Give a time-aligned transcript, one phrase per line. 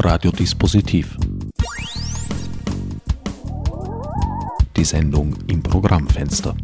[0.00, 1.16] Radiodispositiv.
[4.76, 6.54] Die Sendung im Programmfenster.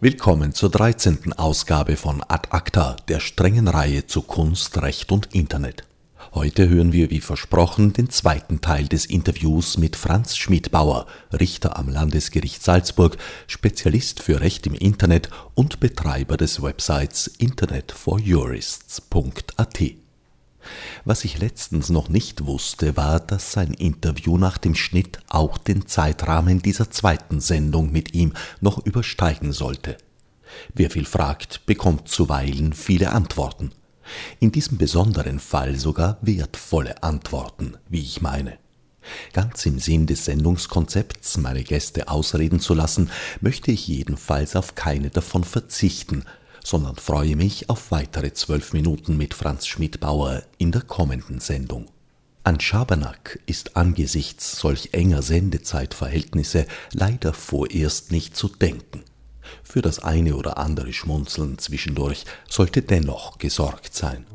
[0.00, 1.32] Willkommen zur 13.
[1.32, 5.82] Ausgabe von Ad Acta, der strengen Reihe zu Kunst, Recht und Internet.
[6.32, 11.88] Heute hören wir wie versprochen den zweiten Teil des Interviews mit Franz Schmidbauer, Richter am
[11.88, 13.16] Landesgericht Salzburg,
[13.48, 20.09] Spezialist für Recht im Internet und Betreiber des Websites internetforjurists.at.
[21.04, 25.86] Was ich letztens noch nicht wusste, war, dass sein Interview nach dem Schnitt auch den
[25.86, 29.96] Zeitrahmen dieser zweiten Sendung mit ihm noch übersteigen sollte.
[30.74, 33.72] Wer viel fragt, bekommt zuweilen viele Antworten
[34.38, 38.58] in diesem besonderen Fall sogar wertvolle Antworten, wie ich meine.
[39.32, 45.10] Ganz im Sinn des Sendungskonzepts, meine Gäste ausreden zu lassen, möchte ich jedenfalls auf keine
[45.10, 46.24] davon verzichten,
[46.64, 51.86] sondern freue mich auf weitere zwölf Minuten mit Franz Schmidbauer in der kommenden Sendung.
[52.42, 59.02] An Schabernack ist angesichts solch enger Sendezeitverhältnisse leider vorerst nicht zu denken.
[59.62, 64.26] Für das eine oder andere Schmunzeln zwischendurch sollte dennoch gesorgt sein.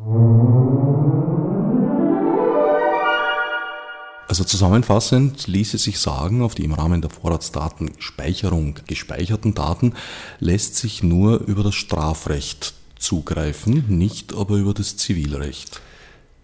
[4.35, 9.93] Also zusammenfassend ließe sich sagen, auf die im Rahmen der Vorratsdatenspeicherung gespeicherten Daten
[10.39, 15.79] lässt sich nur über das Strafrecht zugreifen, nicht aber über das Zivilrecht.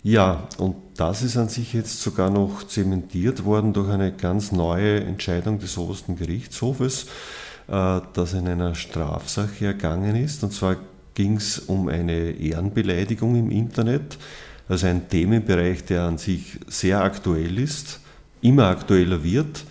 [0.03, 5.01] Ja, und das ist an sich jetzt sogar noch zementiert worden durch eine ganz neue
[5.01, 7.07] Entscheidung des obersten Gerichtshofes,
[7.67, 10.45] äh, das in einer Strafsache ergangen ist.
[10.45, 10.77] Und zwar
[11.13, 14.17] ging es um eine Ehrenbeleidigung im Internet,
[14.71, 17.99] also ein Themenbereich, der an sich sehr aktuell ist,
[18.41, 19.65] immer aktueller wird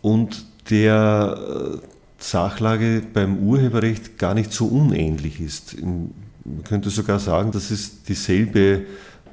[0.00, 1.86] und der äh,
[2.18, 5.76] Sachlage beim Urheberrecht gar nicht so unähnlich ist.
[5.82, 6.14] Man
[6.64, 8.86] könnte sogar sagen, das ist dieselbe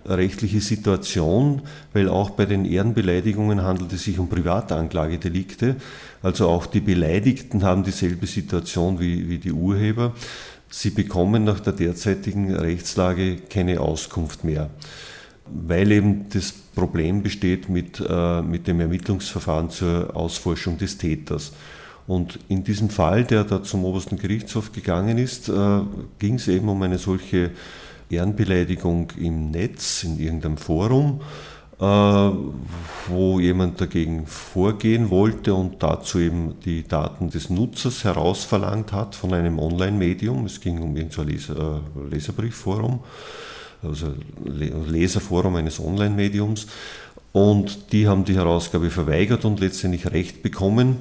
[0.05, 1.61] rechtliche Situation,
[1.93, 5.77] weil auch bei den Ehrenbeleidigungen handelt es sich um Privatanklagedelikte.
[6.21, 10.13] Also auch die Beleidigten haben dieselbe Situation wie, wie die Urheber.
[10.69, 14.69] Sie bekommen nach der derzeitigen Rechtslage keine Auskunft mehr,
[15.45, 21.53] weil eben das Problem besteht mit, äh, mit dem Ermittlungsverfahren zur Ausforschung des Täters.
[22.05, 25.81] Und in diesem Fall, der da zum obersten Gerichtshof gegangen ist, äh,
[26.19, 27.51] ging es eben um eine solche
[28.09, 31.21] Ehrenbeleidigung im Netz, in irgendeinem Forum,
[31.79, 39.33] wo jemand dagegen vorgehen wollte und dazu eben die Daten des Nutzers herausverlangt hat von
[39.33, 40.45] einem Online-Medium.
[40.45, 43.01] Es ging um irgendein Leser, äh, Leserbriefforum,
[43.83, 44.07] also
[44.43, 46.65] Leserforum eines Online-Mediums.
[47.31, 50.97] Und die haben die Herausgabe verweigert und letztendlich Recht bekommen.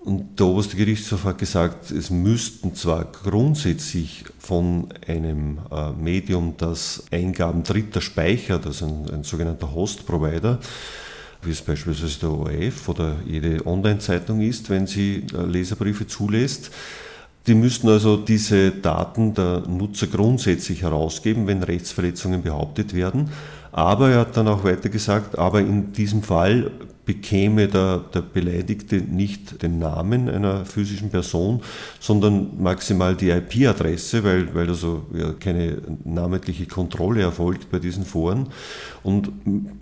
[0.00, 7.04] Und der oberste Gerichtshof hat gesagt, es müssten zwar grundsätzlich von einem äh, Medium, das
[7.10, 10.60] Eingaben Dritter speichert, also ein, ein sogenannter Host-Provider,
[11.42, 16.70] wie es beispielsweise der ORF oder jede Online-Zeitung ist, wenn sie äh, Leserbriefe zulässt,
[17.48, 23.30] die müssten also diese Daten der Nutzer grundsätzlich herausgeben, wenn Rechtsverletzungen behauptet werden.
[23.72, 26.70] Aber er hat dann auch weiter gesagt, aber in diesem Fall
[27.08, 31.62] bekäme der, der Beleidigte nicht den Namen einer physischen Person,
[32.00, 38.48] sondern maximal die IP-Adresse, weil, weil also ja keine namentliche Kontrolle erfolgt bei diesen Foren.
[39.02, 39.32] Und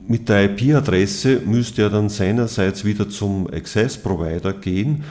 [0.09, 5.03] mit der IP-Adresse müsste er dann seinerseits wieder zum Access-Provider gehen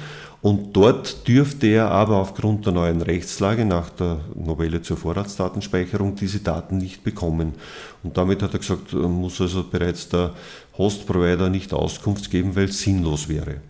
[0.45, 6.37] und dort dürfte er aber aufgrund der neuen Rechtslage nach der Novelle zur Vorratsdatenspeicherung diese
[6.37, 7.53] Daten nicht bekommen.
[8.03, 10.35] Und damit hat er gesagt, muss also bereits der
[10.77, 13.61] Host-Provider nicht Auskunft geben, weil es sinnlos wäre.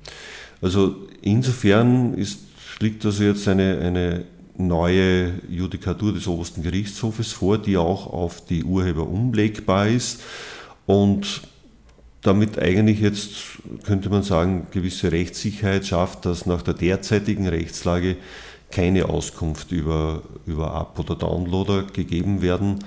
[0.61, 2.39] Also insofern ist,
[2.81, 4.25] liegt also jetzt eine, eine
[4.57, 10.21] neue Judikatur des obersten Gerichtshofes vor, die auch auf die Urheber umlegbar ist
[10.85, 11.41] und
[12.25, 18.17] damit eigentlich jetzt, könnte man sagen, gewisse Rechtssicherheit schafft, dass nach der derzeitigen Rechtslage
[18.71, 22.79] keine Auskunft über, über Up- oder Downloader gegeben werden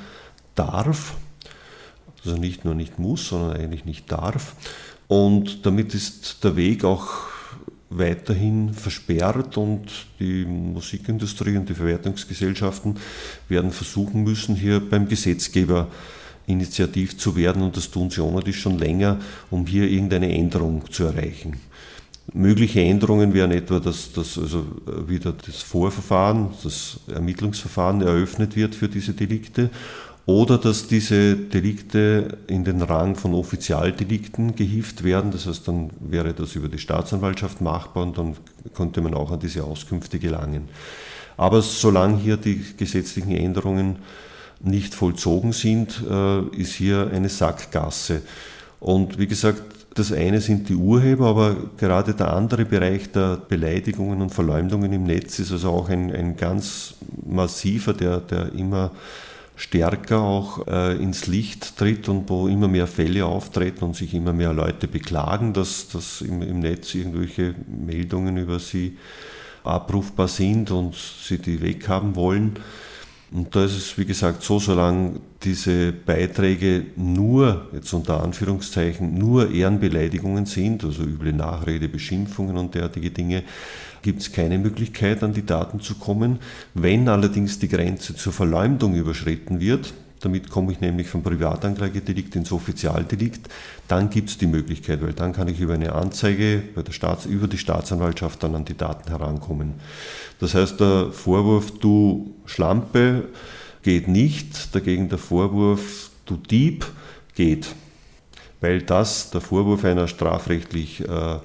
[0.55, 1.14] darf.
[2.25, 4.55] Also nicht nur nicht muss, sondern eigentlich nicht darf.
[5.06, 7.29] Und damit ist der Weg auch
[7.91, 9.87] weiterhin versperrt und
[10.20, 12.96] die Musikindustrie und die Verwertungsgesellschaften
[13.49, 15.88] werden versuchen müssen, hier beim Gesetzgeber
[16.48, 19.18] initiativ zu werden und das tun sie ohnehin schon länger,
[19.50, 21.60] um hier irgendeine Änderung zu erreichen.
[22.34, 24.66] Mögliche Änderungen wären etwa, dass, dass also
[25.06, 29.70] wieder das Vorverfahren, das Ermittlungsverfahren eröffnet wird für diese Delikte
[30.26, 35.30] oder dass diese Delikte in den Rang von Offizialdelikten gehievt werden.
[35.30, 38.36] Das heißt, dann wäre das über die Staatsanwaltschaft machbar und dann
[38.74, 40.68] könnte man auch an diese Auskünfte gelangen.
[41.38, 43.96] Aber solange hier die gesetzlichen Änderungen
[44.60, 48.22] nicht vollzogen sind, äh, ist hier eine Sackgasse.
[48.81, 49.62] Und wie gesagt,
[49.94, 55.05] das eine sind die Urheber, aber gerade der andere Bereich der Beleidigungen und Verleumdungen im
[55.05, 56.94] Netz ist also auch ein, ein ganz
[57.26, 58.93] massiver, der, der immer
[59.56, 64.32] stärker auch äh, ins Licht tritt und wo immer mehr Fälle auftreten und sich immer
[64.32, 68.96] mehr Leute beklagen, dass, dass im, im Netz irgendwelche Meldungen über sie
[69.64, 72.52] abrufbar sind und sie die weghaben wollen.
[73.30, 79.50] Und da ist es, wie gesagt, so, solange diese Beiträge nur, jetzt unter Anführungszeichen, nur
[79.50, 83.42] Ehrenbeleidigungen sind, also üble Nachrede, Beschimpfungen und derartige Dinge,
[84.00, 86.38] gibt es keine Möglichkeit, an die Daten zu kommen.
[86.72, 92.53] Wenn allerdings die Grenze zur Verleumdung überschritten wird, damit komme ich nämlich vom Privatanklagedelikt ins
[92.53, 93.49] Offizialdelikt,
[93.87, 97.26] dann gibt es die Möglichkeit, weil dann kann ich über eine Anzeige bei der Staats
[97.26, 99.75] über die Staatsanwaltschaft dann an die Daten herankommen.
[100.41, 103.29] Das heißt, der Vorwurf, du Schlampe,
[103.82, 106.87] geht nicht, dagegen der Vorwurf, du Dieb,
[107.35, 107.75] geht.
[108.61, 111.38] Weil das der Vorwurf einer strafrechtlich äh,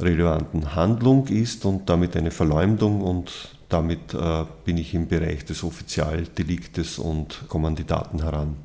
[0.00, 5.64] relevanten Handlung ist und damit eine Verleumdung und damit äh, bin ich im Bereich des
[5.64, 8.56] Offizialdeliktes und komme an die Daten heran.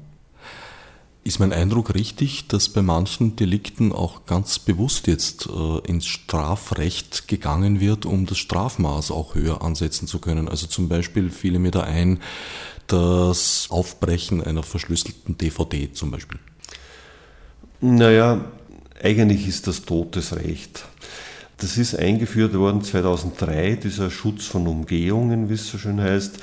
[1.24, 7.28] Ist mein Eindruck richtig, dass bei manchen Delikten auch ganz bewusst jetzt äh, ins Strafrecht
[7.28, 10.48] gegangen wird, um das Strafmaß auch höher ansetzen zu können?
[10.48, 12.20] Also zum Beispiel fiele mir da ein,
[12.86, 16.40] das Aufbrechen einer verschlüsselten DVD zum Beispiel.
[17.82, 18.46] Naja,
[19.02, 20.86] eigentlich ist das totes Recht.
[21.66, 26.38] Das ist eingeführt worden 2003, dieser Schutz von Umgehungen, wie es so schön heißt,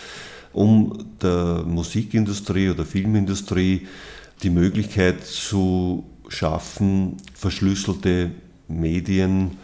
[0.52, 3.86] um der Musikindustrie oder Filmindustrie
[4.42, 8.32] die Möglichkeit zu schaffen, verschlüsselte
[8.66, 9.58] Medien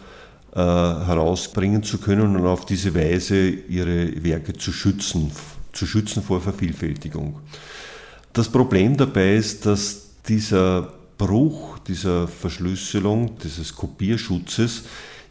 [0.53, 5.29] äh, herausbringen zu können und auf diese Weise ihre Werke zu schützen,
[5.73, 7.37] zu schützen vor Vervielfältigung.
[8.31, 14.83] Das Problem dabei ist, dass dieser Bruch dieser Verschlüsselung, dieses Kopierschutzes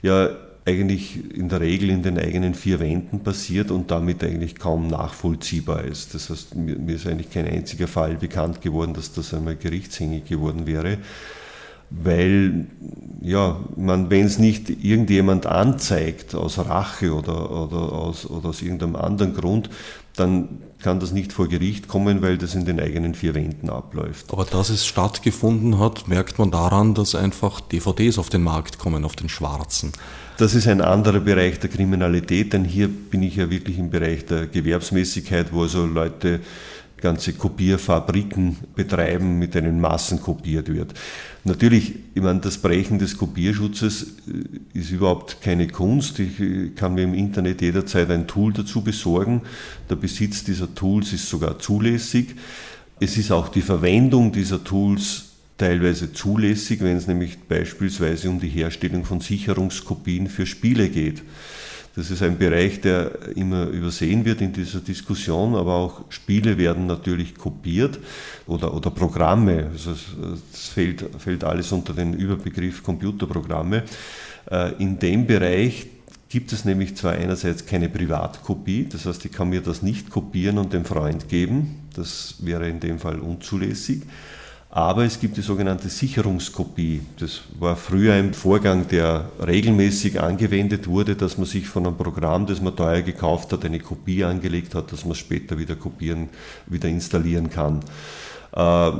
[0.02, 0.30] ja
[0.68, 5.84] eigentlich in der Regel in den eigenen vier Wänden passiert und damit eigentlich kaum nachvollziehbar
[5.84, 6.14] ist.
[6.14, 10.66] Das heißt, mir ist eigentlich kein einziger Fall bekannt geworden, dass das einmal gerichtshängig geworden
[10.66, 10.98] wäre,
[11.90, 12.66] weil,
[13.22, 19.32] ja, wenn es nicht irgendjemand anzeigt aus Rache oder, oder, aus, oder aus irgendeinem anderen
[19.32, 19.70] Grund,
[20.16, 20.48] dann
[20.82, 24.32] kann das nicht vor Gericht kommen, weil das in den eigenen vier Wänden abläuft.
[24.32, 29.04] Aber dass es stattgefunden hat, merkt man daran, dass einfach DVDs auf den Markt kommen,
[29.04, 29.92] auf den schwarzen.
[30.36, 34.24] Das ist ein anderer Bereich der Kriminalität, denn hier bin ich ja wirklich im Bereich
[34.26, 36.40] der Gewerbsmäßigkeit, wo also Leute
[37.00, 40.94] ganze Kopierfabriken betreiben, mit denen Massen kopiert wird.
[41.44, 46.18] Natürlich, ich meine, das Brechen des Kopierschutzes äh, ist überhaupt keine Kunst.
[46.18, 49.42] Ich äh, kann mir im Internet jederzeit ein Tool dazu besorgen.
[49.88, 52.34] Der Besitz dieser Tools ist sogar zulässig.
[53.00, 55.24] Es ist auch die Verwendung dieser Tools
[55.56, 61.22] teilweise zulässig, wenn es nämlich beispielsweise um die Herstellung von Sicherungskopien für Spiele geht.
[61.98, 66.86] Das ist ein Bereich, der immer übersehen wird in dieser Diskussion, aber auch Spiele werden
[66.86, 67.98] natürlich kopiert
[68.46, 69.66] oder, oder Programme.
[69.72, 69.96] Also
[70.52, 73.82] das fällt, fällt alles unter den Überbegriff Computerprogramme.
[74.48, 75.88] Äh, in dem Bereich
[76.28, 80.58] gibt es nämlich zwar einerseits keine Privatkopie, das heißt, ich kann mir das nicht kopieren
[80.58, 84.02] und dem Freund geben, das wäre in dem Fall unzulässig.
[84.70, 87.00] Aber es gibt die sogenannte Sicherungskopie.
[87.18, 92.44] Das war früher ein Vorgang, der regelmäßig angewendet wurde, dass man sich von einem Programm,
[92.44, 96.28] das man teuer gekauft hat, eine Kopie angelegt hat, dass man später wieder kopieren,
[96.66, 97.80] wieder installieren kann.
[98.52, 98.92] Äh,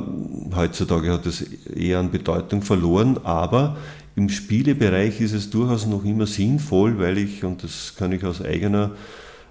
[0.55, 3.77] heutzutage hat es eher an Bedeutung verloren, aber
[4.15, 8.41] im Spielebereich ist es durchaus noch immer sinnvoll, weil ich, und das kann ich aus
[8.41, 8.91] eigener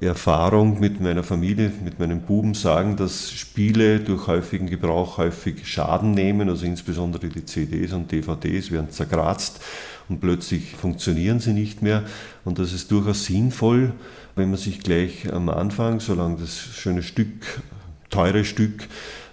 [0.01, 6.13] Erfahrung mit meiner Familie, mit meinen Buben sagen, dass Spiele durch häufigen Gebrauch häufig Schaden
[6.13, 9.61] nehmen, also insbesondere die CDs und DVDs werden zerkratzt
[10.09, 12.05] und plötzlich funktionieren sie nicht mehr.
[12.45, 13.93] Und das ist durchaus sinnvoll,
[14.37, 17.63] wenn man sich gleich am Anfang, solange das schöne Stück,
[18.09, 18.89] teure Stück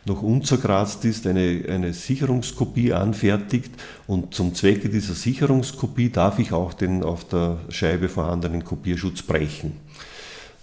[0.05, 3.71] noch unzerkratzt ist, eine, eine Sicherungskopie anfertigt
[4.07, 9.84] und zum Zwecke dieser Sicherungskopie darf ich auch den auf der Scheibe vorhandenen Kopierschutz brechen.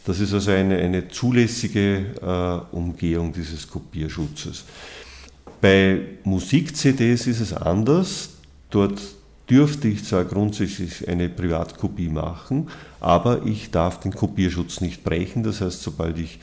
[0.05, 4.65] Das ist also eine, eine zulässige äh, Umgehung dieses Kopierschutzes.
[5.61, 8.31] Bei Musik-CDs ist es anders.
[8.71, 9.01] Dort
[9.49, 12.69] dürfte ich zwar grundsätzlich eine Privatkopie machen,
[12.99, 15.45] aber ich darf den Kopierschutz nicht brechen.
[15.45, 16.41] Das heißt, sobald ich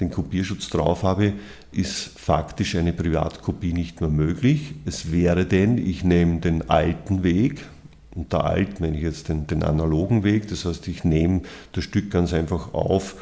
[0.00, 1.34] den Kopierschutz drauf habe,
[1.72, 4.74] ist faktisch eine Privatkopie nicht mehr möglich.
[4.84, 7.64] Es wäre denn, ich nehme den alten Weg,
[8.16, 11.42] Unter alt meine ich jetzt den, den analogen Weg, das heißt, ich nehme
[11.72, 13.16] das Stück ganz einfach auf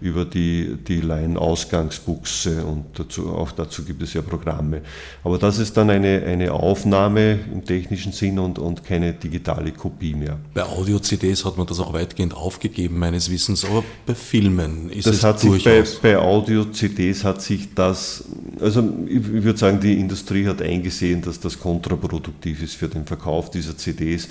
[0.00, 4.82] über die, die Line-Ausgangsbuchse und dazu, auch dazu gibt es ja Programme.
[5.24, 10.14] Aber das ist dann eine, eine Aufnahme im technischen Sinn und, und keine digitale Kopie
[10.14, 10.38] mehr.
[10.52, 15.16] Bei Audio-CDs hat man das auch weitgehend aufgegeben, meines Wissens, aber bei Filmen ist das
[15.16, 15.90] es hat durchaus...
[15.90, 18.24] Sich bei, bei Audio-CDs hat sich das,
[18.60, 23.06] also ich, ich würde sagen, die Industrie hat eingesehen, dass das kontraproduktiv ist für den
[23.06, 24.28] Verkauf dieser CDs.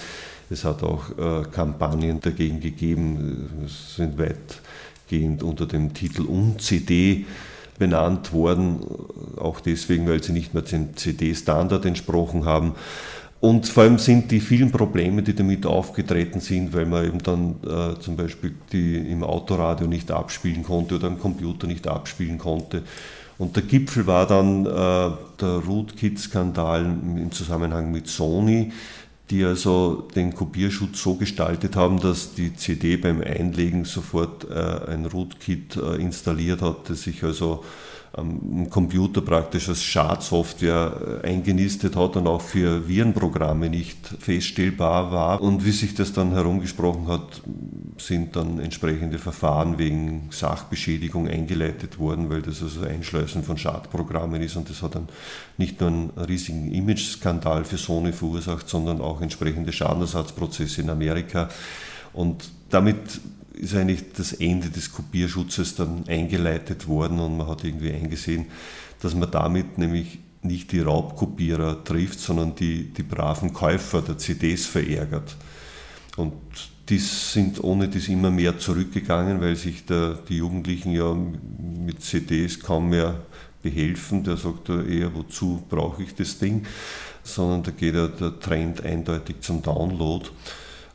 [0.49, 4.61] Es hat auch äh, Kampagnen dagegen gegeben, es sind weit
[5.07, 7.25] gehend unter dem Titel Un-CD
[7.77, 8.79] benannt worden,
[9.37, 12.73] auch deswegen, weil sie nicht mehr dem CD-Standard entsprochen haben.
[13.41, 17.55] Und vor allem sind die vielen Probleme, die damit aufgetreten sind, weil man eben dann
[17.63, 22.83] äh, zum Beispiel die im Autoradio nicht abspielen konnte oder am Computer nicht abspielen konnte.
[23.37, 28.71] Und der Gipfel war dann äh, der Rootkit-Skandal im Zusammenhang mit Sony,
[29.29, 35.05] die also den Kopierschutz so gestaltet haben, dass die CD beim Einlegen sofort äh, ein
[35.05, 37.63] Rootkit äh, installiert hat, das sich also
[38.17, 45.41] am Computer praktisch als Schadsoftware äh, eingenistet hat und auch für Virenprogramme nicht feststellbar war.
[45.41, 47.41] Und wie sich das dann herumgesprochen hat,
[47.97, 54.55] sind dann entsprechende Verfahren wegen Sachbeschädigung eingeleitet worden, weil das also Einschleusen von Schadprogrammen ist
[54.55, 55.09] und das hat dann
[55.57, 61.49] nicht nur einen riesigen Image-Skandal für Sony verursacht, sondern auch entsprechende Schadenersatzprozesse in Amerika.
[62.13, 63.19] Und damit
[63.57, 68.45] ist eigentlich das Ende des Kopierschutzes dann eingeleitet worden und man hat irgendwie eingesehen,
[69.01, 74.65] dass man damit nämlich nicht die Raubkopierer trifft, sondern die, die braven Käufer der CDs
[74.65, 75.35] verärgert.
[76.17, 76.33] Und
[76.87, 82.59] die sind ohne das immer mehr zurückgegangen, weil sich der, die Jugendlichen ja mit CDs
[82.59, 83.21] kaum mehr
[83.63, 84.23] behelfen.
[84.23, 86.65] Der sagt ja eher, wozu brauche ich das Ding?
[87.23, 90.29] Sondern da geht ja der Trend eindeutig zum Download.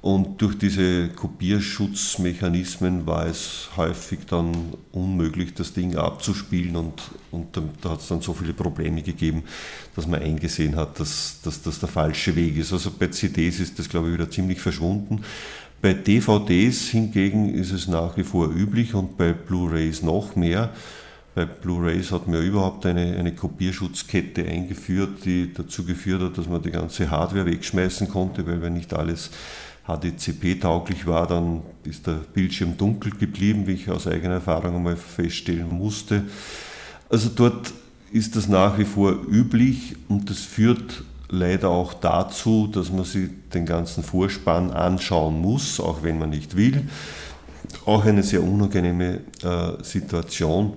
[0.02, 4.54] Und durch diese Kopierschutzmechanismen war es häufig dann
[4.92, 7.48] unmöglich, das Ding abzuspielen und, und
[7.82, 9.42] da hat es dann so viele Probleme gegeben,
[9.94, 12.72] dass man eingesehen hat, dass, dass das der falsche Weg ist.
[12.72, 15.22] Also bei CDs ist das, glaube ich, wieder ziemlich verschwunden.
[15.82, 20.72] Bei DVDs hingegen ist es nach wie vor üblich und bei Blu-rays noch mehr.
[21.34, 26.62] Bei Blu-rays hat man überhaupt eine, eine Kopierschutzkette eingeführt, die dazu geführt hat, dass man
[26.62, 29.30] die ganze Hardware wegschmeißen konnte, weil wenn nicht alles
[29.96, 35.68] HDCP-tauglich war, dann ist der Bildschirm dunkel geblieben, wie ich aus eigener Erfahrung einmal feststellen
[35.70, 36.24] musste.
[37.08, 37.72] Also dort
[38.12, 43.30] ist das nach wie vor üblich und das führt leider auch dazu, dass man sich
[43.54, 46.88] den ganzen Vorspann anschauen muss, auch wenn man nicht will.
[47.86, 50.74] Auch eine sehr unangenehme äh, Situation.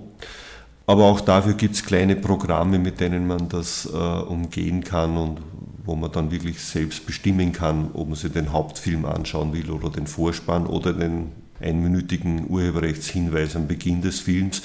[0.86, 5.38] Aber auch dafür gibt es kleine Programme, mit denen man das äh, umgehen kann und
[5.84, 9.90] wo man dann wirklich selbst bestimmen kann, ob man sich den Hauptfilm anschauen will oder
[9.90, 14.62] den Vorspann oder den einminütigen Urheberrechtshinweis am Beginn des Films,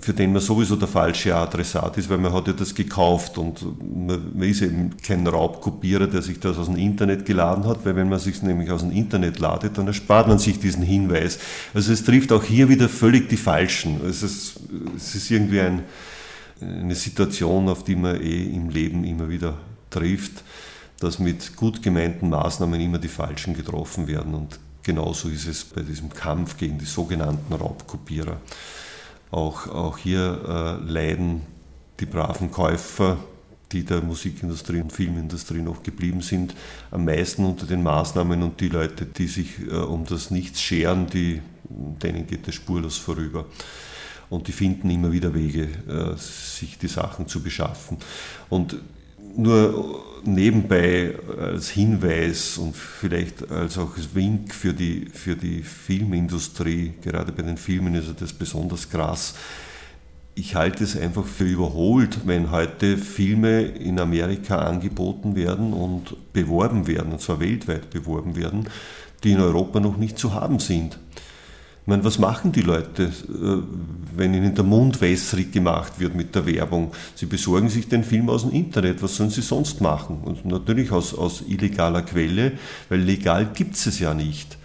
[0.00, 3.64] für den man sowieso der falsche Adressat ist, weil man hat ja das gekauft und
[3.82, 8.08] man, ist eben kein Raubkopierer, der sich das aus dem Internet geladen hat, weil wenn
[8.08, 11.38] man sich nämlich aus dem Internet ladet, dann erspart man sich diesen Hinweis.
[11.74, 14.00] Also es trifft auch hier wieder völlig die Falschen.
[14.06, 14.60] Es ist,
[14.96, 15.82] es ist irgendwie ein,
[16.60, 19.58] eine Situation, auf die man eh im Leben immer wieder
[19.90, 20.42] trifft,
[21.00, 24.34] dass mit gut gemeinten Maßnahmen immer die falschen getroffen werden.
[24.34, 28.40] Und genauso ist es bei diesem Kampf gegen die sogenannten Raubkopierer.
[29.30, 31.42] Auch, auch hier äh, leiden
[32.00, 33.18] die braven Käufer,
[33.72, 36.54] die der Musikindustrie und Filmindustrie noch geblieben sind,
[36.90, 41.06] am meisten unter den Maßnahmen und die Leute, die sich äh, um das Nichts scheren,
[41.06, 43.46] die, denen geht es spurlos vorüber.
[44.28, 47.98] Und die finden immer wieder Wege, äh, sich die Sachen zu beschaffen.
[48.48, 48.76] Und
[49.40, 57.32] nur nebenbei als Hinweis und vielleicht als auch Wink für die, für die Filmindustrie, gerade
[57.32, 59.34] bei den Filmen ist das besonders krass.
[60.34, 66.86] Ich halte es einfach für überholt, wenn heute Filme in Amerika angeboten werden und beworben
[66.86, 68.68] werden, und zwar weltweit beworben werden,
[69.24, 70.98] die in Europa noch nicht zu haben sind.
[71.90, 73.62] Meine, was machen die Leute, äh,
[74.16, 76.92] wenn ihnen der Mund wässrig gemacht wird mit der Werbung?
[77.16, 79.02] Sie besorgen sich den Film aus dem Internet.
[79.02, 80.20] Was sollen sie sonst machen?
[80.22, 82.52] Und natürlich aus, aus illegaler Quelle,
[82.88, 84.56] weil legal gibt es es ja nicht.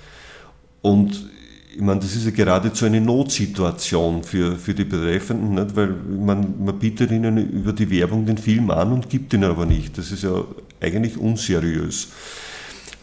[0.84, 1.28] Und
[1.74, 5.76] ich meine, das ist ja geradezu eine Notsituation für, für die Betreffenden, nicht?
[5.76, 9.66] weil man, man bietet ihnen über die Werbung den Film an und gibt ihn aber
[9.66, 9.98] nicht.
[9.98, 10.44] Das ist ja
[10.80, 12.10] eigentlich unseriös.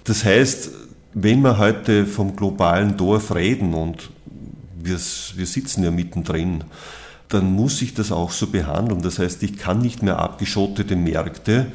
[0.05, 0.71] Das heißt,
[1.15, 4.11] wenn wir heute vom globalen Dorf reden und
[4.83, 6.65] wir, wir sitzen ja mittendrin,
[7.29, 9.03] dann muss ich das auch so behandeln.
[9.03, 11.67] Das heißt, ich kann nicht mehr abgeschottete Märkte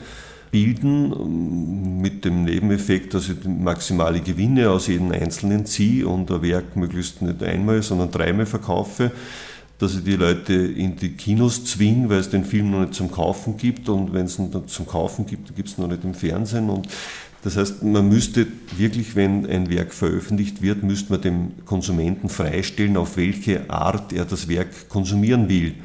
[0.51, 6.41] bilden ähm, mit dem Nebeneffekt, dass ich maximale Gewinne aus jedem Einzelnen ziehe und ein
[6.41, 9.11] Werk möglichst nicht einmal, sondern dreimal verkaufe,
[9.79, 13.11] dass ich die Leute in die Kinos zwinge, weil es den Film noch nicht zum
[13.11, 16.15] Kaufen gibt und wenn es ihn dann zum Kaufen gibt, gibt es noch nicht im
[16.15, 16.87] Fernsehen und
[17.47, 22.97] das heißt, man müsste wirklich, wenn ein Werk veröffentlicht wird, müsste man dem Konsumenten freistellen,
[22.97, 25.75] auf welche Art er das Werk konsumieren will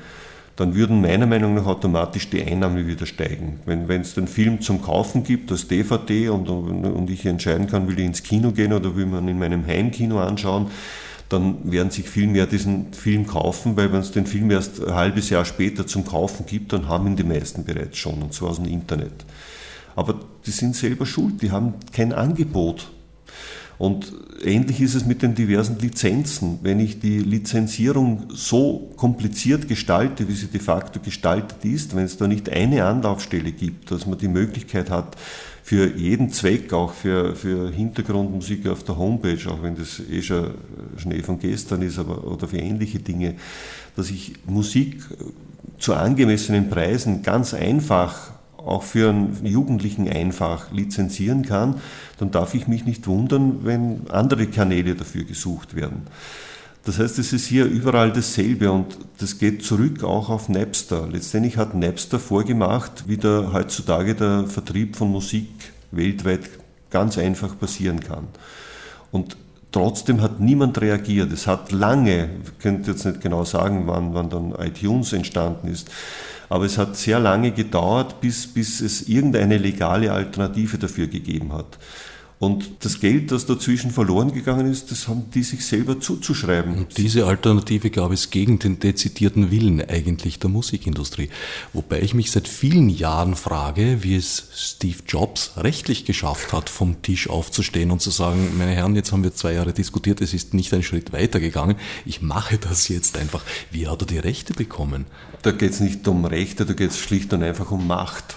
[0.57, 3.61] dann würden meiner Meinung nach automatisch die Einnahmen wieder steigen.
[3.64, 7.99] Wenn es den Film zum Kaufen gibt, als DVD und, und ich entscheiden kann, will
[7.99, 10.66] ich ins Kino gehen oder will man in meinem Heimkino anschauen,
[11.31, 14.95] dann werden sich viel mehr diesen Film kaufen, weil wenn es den Film erst ein
[14.95, 18.50] halbes Jahr später zum Kaufen gibt, dann haben ihn die meisten bereits schon, und zwar
[18.50, 19.25] aus dem Internet.
[19.95, 22.91] Aber die sind selber schuld, die haben kein Angebot.
[23.79, 24.13] Und
[24.45, 26.61] ähnlich ist es mit den diversen Lizenzen.
[26.63, 32.17] Wenn ich die Lizenzierung so kompliziert gestalte, wie sie de facto gestaltet ist, wenn es
[32.17, 35.17] da nicht eine Anlaufstelle gibt, dass man die Möglichkeit hat,
[35.65, 40.53] für jeden Zweck, auch für, für Hintergrundmusik auf der Homepage, auch wenn das eh schon
[40.97, 43.37] Schnee von gestern ist, aber, oder für ähnliche Dinge,
[43.97, 45.03] dass ich Musik
[45.79, 48.33] zu angemessenen Preisen ganz einfach
[48.64, 51.81] auch für einen Jugendlichen einfach lizenzieren kann,
[52.19, 56.02] dann darf ich mich nicht wundern, wenn andere Kanäle dafür gesucht werden.
[56.85, 61.09] Das heißt, es ist hier überall dasselbe und das geht zurück auch auf Napster.
[61.11, 65.49] Letztendlich hat Napster vorgemacht, wie der heutzutage der Vertrieb von Musik
[65.92, 66.50] weltweit
[66.90, 68.26] ganz einfach passieren kann.
[69.12, 69.37] Und
[69.73, 71.33] trotzdem hat niemand reagiert.
[71.33, 75.91] Es hat lange, ich könnte jetzt nicht genau sagen, wann, wann dann iTunes entstanden ist,
[76.49, 81.79] aber es hat sehr lange gedauert, bis, bis es irgendeine legale Alternative dafür gegeben hat.
[82.43, 86.75] Und das Geld, das dazwischen verloren gegangen ist, das haben die sich selber zuzuschreiben.
[86.75, 91.31] Und diese Alternative gab es gegen den dezidierten Willen eigentlich der Musikindustrie.
[91.73, 97.01] Wobei ich mich seit vielen Jahren frage, wie es Steve Jobs rechtlich geschafft hat, vom
[97.01, 100.53] Tisch aufzustehen und zu sagen, meine Herren, jetzt haben wir zwei Jahre diskutiert, es ist
[100.53, 103.45] nicht ein Schritt weiter gegangen, ich mache das jetzt einfach.
[103.71, 105.07] Wie hat er die Rechte bekommen?
[105.43, 108.35] Da geht es nicht um Rechte, da geht es schlicht und einfach um Macht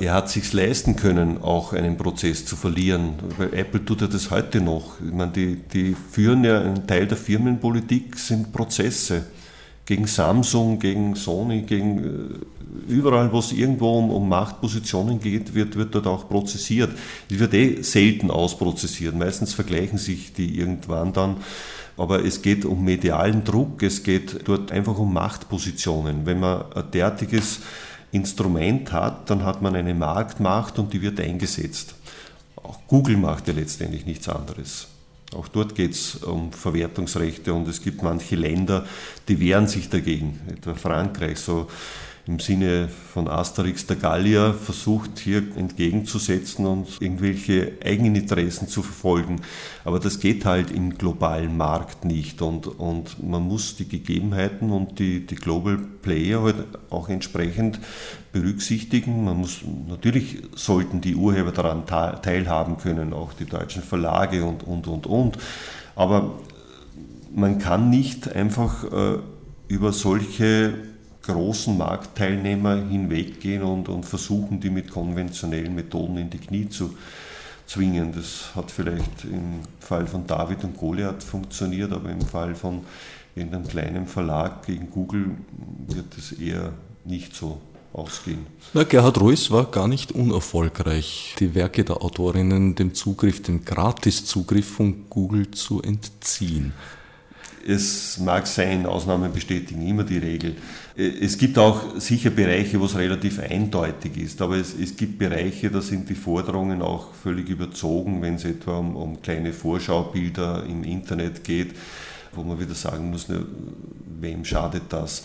[0.00, 3.14] er hat sich leisten können, auch einen Prozess zu verlieren.
[3.36, 5.00] Weil Apple tut er das heute noch.
[5.04, 9.26] Ich meine, die, die führen ja einen Teil der Firmenpolitik sind Prozesse
[9.86, 15.76] gegen Samsung, gegen Sony, gegen äh, überall, wo es irgendwo um, um, Machtpositionen geht, wird,
[15.76, 16.90] wird dort auch prozessiert.
[17.30, 19.16] Es wird eh selten ausprozessiert.
[19.16, 21.38] Meistens vergleichen sich die irgendwann dann.
[21.96, 26.26] Aber es geht um medialen Druck, es geht dort einfach um Machtpositionen.
[26.26, 27.60] Wenn man ein derartiges
[28.12, 31.94] Instrument hat, dann hat man eine Marktmacht und die wird eingesetzt.
[32.56, 34.88] Auch Google macht ja letztendlich nichts anderes.
[35.34, 38.86] Auch dort geht es um Verwertungsrechte und es gibt manche Länder,
[39.28, 41.38] die wehren sich dagegen, etwa Frankreich.
[41.38, 41.68] So
[42.28, 49.40] im Sinne von Asterix der Gallier versucht hier entgegenzusetzen und irgendwelche Eigeninteressen zu verfolgen.
[49.82, 54.98] Aber das geht halt im globalen Markt nicht und, und man muss die Gegebenheiten und
[54.98, 57.80] die, die Global Player halt auch entsprechend
[58.30, 59.24] berücksichtigen.
[59.24, 64.86] Man muss, natürlich sollten die Urheber daran teilhaben können, auch die deutschen Verlage und, und,
[64.86, 65.38] und, und.
[65.96, 66.38] Aber
[67.34, 69.18] man kann nicht einfach äh,
[69.68, 70.74] über solche
[71.28, 76.94] großen Marktteilnehmer hinweggehen und, und versuchen, die mit konventionellen Methoden in die Knie zu
[77.66, 78.12] zwingen.
[78.12, 82.80] Das hat vielleicht im Fall von David und Goliath funktioniert, aber im Fall von
[83.36, 85.36] irgendeinem kleinen Verlag gegen Google
[85.86, 86.72] wird es eher
[87.04, 87.60] nicht so
[87.92, 88.46] ausgehen.
[88.74, 94.68] Na, Gerhard Reuss war gar nicht unerfolgreich, die Werke der Autorinnen dem Zugriff, dem Gratiszugriff
[94.76, 96.72] von Google zu entziehen.
[97.68, 100.56] Es mag sein, Ausnahmen bestätigen immer die Regel.
[100.96, 105.70] Es gibt auch sicher Bereiche, wo es relativ eindeutig ist, aber es, es gibt Bereiche,
[105.70, 110.82] da sind die Forderungen auch völlig überzogen, wenn es etwa um, um kleine Vorschaubilder im
[110.82, 111.74] Internet geht,
[112.32, 113.44] wo man wieder sagen muss, ne,
[114.18, 115.24] wem schadet das?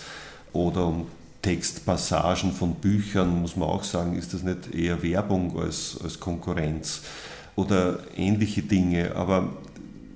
[0.51, 1.07] Oder um
[1.41, 7.03] Textpassagen von Büchern, muss man auch sagen, ist das nicht eher Werbung als, als Konkurrenz
[7.55, 9.15] oder ähnliche Dinge.
[9.15, 9.49] Aber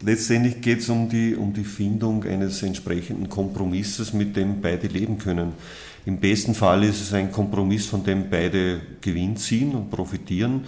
[0.03, 5.17] letztendlich geht es um die, um die Findung eines entsprechenden Kompromisses, mit dem beide leben
[5.17, 5.53] können.
[6.05, 10.61] Im besten Fall ist es ein Kompromiss, von dem beide Gewinn ziehen und profitieren.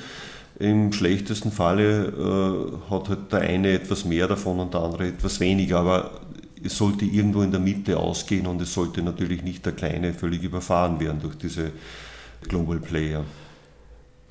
[0.59, 5.39] Im schlechtesten Falle äh, hat halt der eine etwas mehr davon und der andere etwas
[5.39, 5.79] weniger.
[5.79, 6.19] Aber
[6.61, 10.43] es sollte irgendwo in der Mitte ausgehen und es sollte natürlich nicht der Kleine völlig
[10.43, 11.71] überfahren werden durch diese
[12.47, 13.23] Global Player.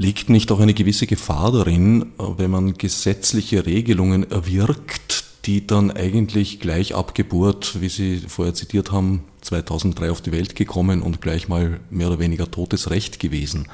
[0.01, 6.61] Liegt nicht auch eine gewisse Gefahr darin, wenn man gesetzliche Regelungen erwirkt, die dann eigentlich
[6.61, 11.49] gleich ab Geburt, wie Sie vorher zitiert haben, 2003 auf die Welt gekommen und gleich
[11.49, 13.67] mal mehr oder weniger totes Recht gewesen?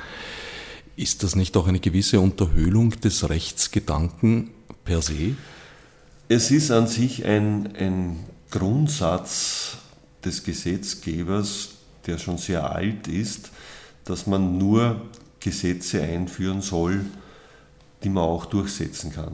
[0.97, 4.49] Ist das nicht auch eine gewisse Unterhöhlung des Rechtsgedanken
[4.85, 5.35] per se?
[6.29, 9.77] Es ist an sich ein, ein Grundsatz
[10.25, 11.71] des Gesetzgebers,
[12.07, 13.51] der schon sehr alt ist,
[14.07, 15.03] dass man nur
[15.45, 17.05] Gesetze einführen soll,
[18.03, 19.33] die man auch durchsetzen kann.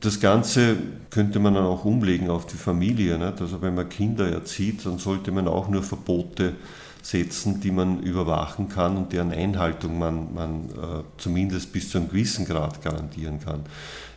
[0.00, 0.76] Das Ganze
[1.10, 3.16] könnte man dann auch umlegen auf die Familie.
[3.18, 3.40] Nicht?
[3.40, 6.54] Also wenn man Kinder erzieht, dann sollte man auch nur Verbote
[7.02, 12.08] setzen, die man überwachen kann und deren Einhaltung man, man äh, zumindest bis zu einem
[12.08, 13.60] gewissen Grad garantieren kann.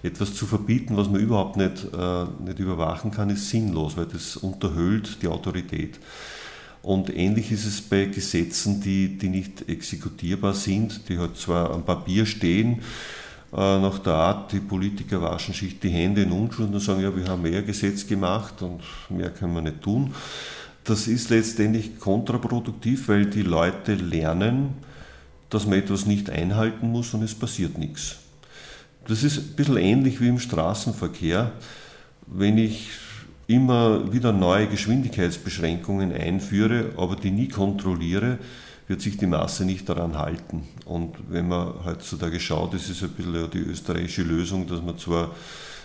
[0.02, 4.38] Etwas zu verbieten, was man überhaupt nicht, äh, nicht überwachen kann, ist sinnlos, weil das
[4.38, 6.00] unterhöhlt die Autorität.
[6.84, 11.84] Und ähnlich ist es bei Gesetzen, die, die nicht exekutierbar sind, die halt zwar am
[11.84, 12.82] Papier stehen,
[13.54, 17.16] äh, nach der Art, die Politiker waschen sich die Hände in Unschuld und sagen, ja,
[17.16, 20.14] wir haben mehr Gesetz gemacht und mehr können wir nicht tun.
[20.84, 24.74] Das ist letztendlich kontraproduktiv, weil die Leute lernen,
[25.50, 28.18] dass man etwas nicht einhalten muss und es passiert nichts.
[29.08, 31.52] Das ist ein bisschen ähnlich wie im Straßenverkehr.
[32.26, 32.90] Wenn ich
[33.48, 38.40] immer wieder neue Geschwindigkeitsbeschränkungen einführe, aber die nie kontrolliere,
[38.88, 40.64] wird sich die Masse nicht daran halten.
[40.86, 45.32] Und wenn man heutzutage schaut, das ist ein bisschen die österreichische Lösung, dass man zwar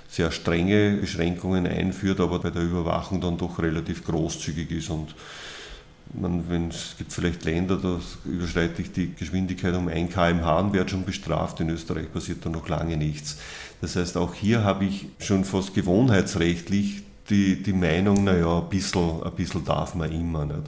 [0.08, 4.90] sehr strenge Beschränkungen einführt, aber bei der Überwachung dann doch relativ großzügig ist.
[4.90, 5.14] Und
[6.14, 10.72] man, wenn, es gibt vielleicht Länder, da überschreite ich die Geschwindigkeit um 1 km/h und
[10.72, 11.60] werde schon bestraft.
[11.60, 13.38] In Österreich passiert da noch lange nichts.
[13.80, 19.22] Das heißt, auch hier habe ich schon fast gewohnheitsrechtlich die, die Meinung, naja, ein bisschen,
[19.22, 20.46] ein bisschen darf man immer.
[20.46, 20.60] Nicht?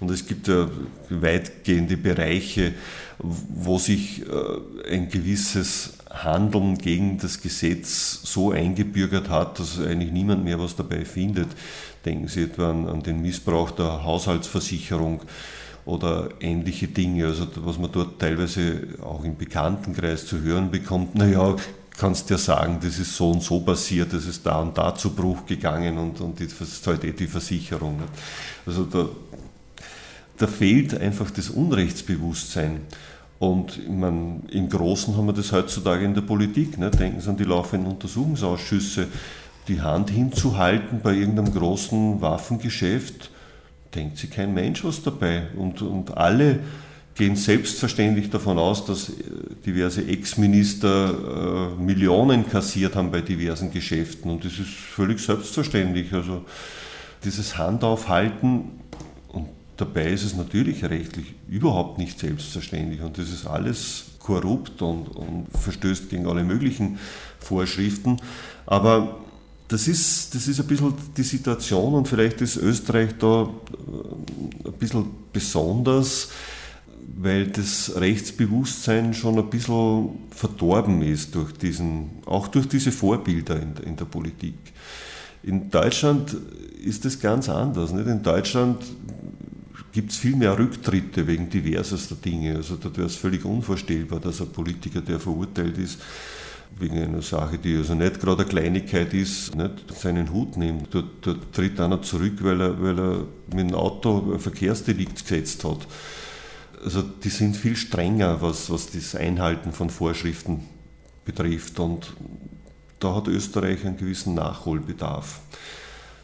[0.00, 0.68] Und es gibt ja
[1.10, 2.74] weitgehende Bereiche,
[3.18, 10.44] wo sich äh, ein gewisses Handeln gegen das Gesetz so eingebürgert hat, dass eigentlich niemand
[10.44, 11.48] mehr was dabei findet.
[12.04, 15.22] Denken Sie etwa an, an den Missbrauch der Haushaltsversicherung
[15.84, 21.56] oder ähnliche Dinge, also was man dort teilweise auch im Bekanntenkreis zu hören bekommt, naja,
[21.96, 25.10] kannst ja sagen, das ist so und so passiert, das ist da und da zu
[25.10, 28.00] Bruch gegangen und, und das ist halt eh die Versicherung.
[28.66, 29.08] Also da,
[30.38, 32.80] da fehlt einfach das Unrechtsbewusstsein.
[33.38, 36.78] Und meine, im Großen haben wir das heutzutage in der Politik.
[36.78, 36.90] Ne?
[36.90, 39.08] Denken Sie an die laufenden Untersuchungsausschüsse.
[39.68, 43.30] Die Hand hinzuhalten bei irgendeinem großen Waffengeschäft,
[43.94, 45.48] denkt sich kein Mensch was dabei.
[45.56, 46.60] Und, und alle
[47.14, 49.12] gehen selbstverständlich davon aus, dass äh,
[49.64, 54.30] diverse Ex-Minister äh, Millionen kassiert haben bei diversen Geschäften.
[54.30, 56.12] Und das ist völlig selbstverständlich.
[56.12, 56.44] Also
[57.22, 58.64] dieses Handaufhalten,
[59.28, 63.00] und dabei ist es natürlich rechtlich überhaupt nicht selbstverständlich.
[63.00, 66.98] Und das ist alles korrupt und, und verstößt gegen alle möglichen
[67.38, 68.16] Vorschriften.
[68.66, 69.20] Aber
[69.68, 74.72] das ist, das ist ein bisschen die Situation und vielleicht ist Österreich da äh, ein
[74.78, 76.30] bisschen besonders
[77.16, 83.74] weil das Rechtsbewusstsein schon ein bisschen verdorben ist durch diesen, auch durch diese Vorbilder in,
[83.84, 84.54] in der Politik.
[85.42, 86.36] In Deutschland
[86.84, 87.92] ist das ganz anders.
[87.92, 88.06] Nicht?
[88.06, 88.82] In Deutschland
[89.92, 92.56] gibt es viel mehr Rücktritte wegen diversester Dinge.
[92.56, 96.00] Also da wäre es völlig unvorstellbar, dass ein Politiker, der verurteilt ist,
[96.78, 100.92] wegen einer Sache, die also nicht gerade eine Kleinigkeit ist, nicht seinen Hut nimmt.
[100.92, 103.18] Dort, dort tritt einer zurück, weil er, weil er
[103.54, 105.86] mit dem Auto ein Verkehrsdelikt gesetzt hat
[106.84, 110.64] also die sind viel strenger, was, was das Einhalten von Vorschriften
[111.24, 111.78] betrifft.
[111.80, 112.12] Und
[113.00, 115.40] da hat Österreich einen gewissen Nachholbedarf.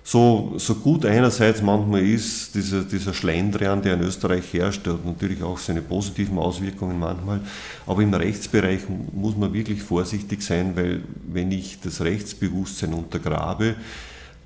[0.03, 5.05] So, so gut einerseits manchmal ist dieser, dieser Schlendrian, der in Österreich herrscht, der hat
[5.05, 7.43] natürlich auch seine positiven Auswirkungen manchmal,
[7.87, 8.81] aber im Rechtsbereich
[9.13, 13.77] muss man wirklich vorsichtig sein, weil wenn ich das Rechtsbewusstsein untergrabe,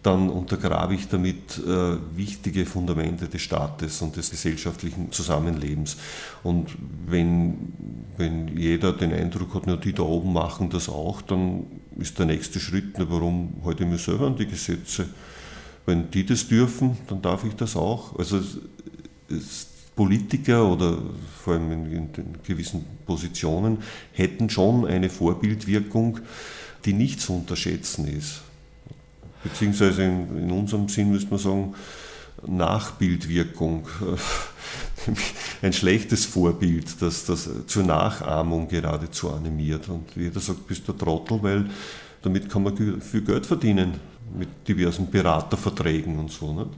[0.04, 5.96] dann untergrabe ich damit äh, wichtige Fundamente des Staates und des gesellschaftlichen Zusammenlebens.
[6.42, 7.72] Und wenn,
[8.18, 11.64] wenn jeder den Eindruck hat, na, die da oben machen das auch, dann
[11.96, 15.08] ist der nächste Schritt, na, warum halte ich mir selber an die Gesetze?
[15.86, 18.18] Wenn die das dürfen, dann darf ich das auch.
[18.18, 18.42] Also
[19.96, 20.98] Politiker oder
[21.42, 22.12] vor allem in, in
[22.46, 23.78] gewissen Positionen
[24.12, 26.20] hätten schon eine Vorbildwirkung,
[26.84, 28.43] die nicht zu unterschätzen ist
[29.44, 31.74] beziehungsweise in, in unserem Sinn müsste man sagen,
[32.46, 33.86] Nachbildwirkung,
[35.62, 39.88] ein schlechtes Vorbild, das, das zur Nachahmung geradezu animiert.
[39.88, 41.70] Und jeder sagt, bist du Trottel, weil
[42.22, 43.94] damit kann man viel Geld verdienen
[44.36, 46.52] mit diversen Beraterverträgen und so.
[46.52, 46.70] Nicht?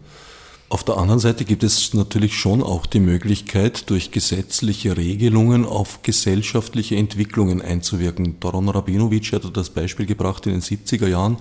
[0.68, 6.02] Auf der anderen Seite gibt es natürlich schon auch die Möglichkeit, durch gesetzliche Regelungen auf
[6.02, 8.40] gesellschaftliche Entwicklungen einzuwirken.
[8.40, 11.36] Doron Rabinovic hat das Beispiel gebracht in den 70er Jahren,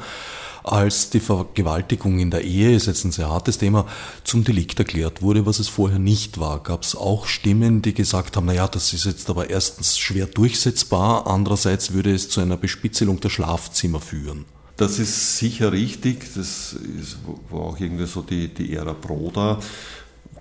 [0.66, 3.86] als die Vergewaltigung in der Ehe, ist jetzt ein sehr hartes Thema,
[4.24, 6.64] zum Delikt erklärt wurde, was es vorher nicht war.
[6.64, 11.28] Gab es auch Stimmen, die gesagt haben, naja, das ist jetzt aber erstens schwer durchsetzbar,
[11.28, 14.46] andererseits würde es zu einer Bespitzelung der Schlafzimmer führen.
[14.78, 16.34] Das ist sicher richtig.
[16.36, 17.18] Das ist,
[17.50, 19.60] war auch irgendwie so die, die Ära Broda,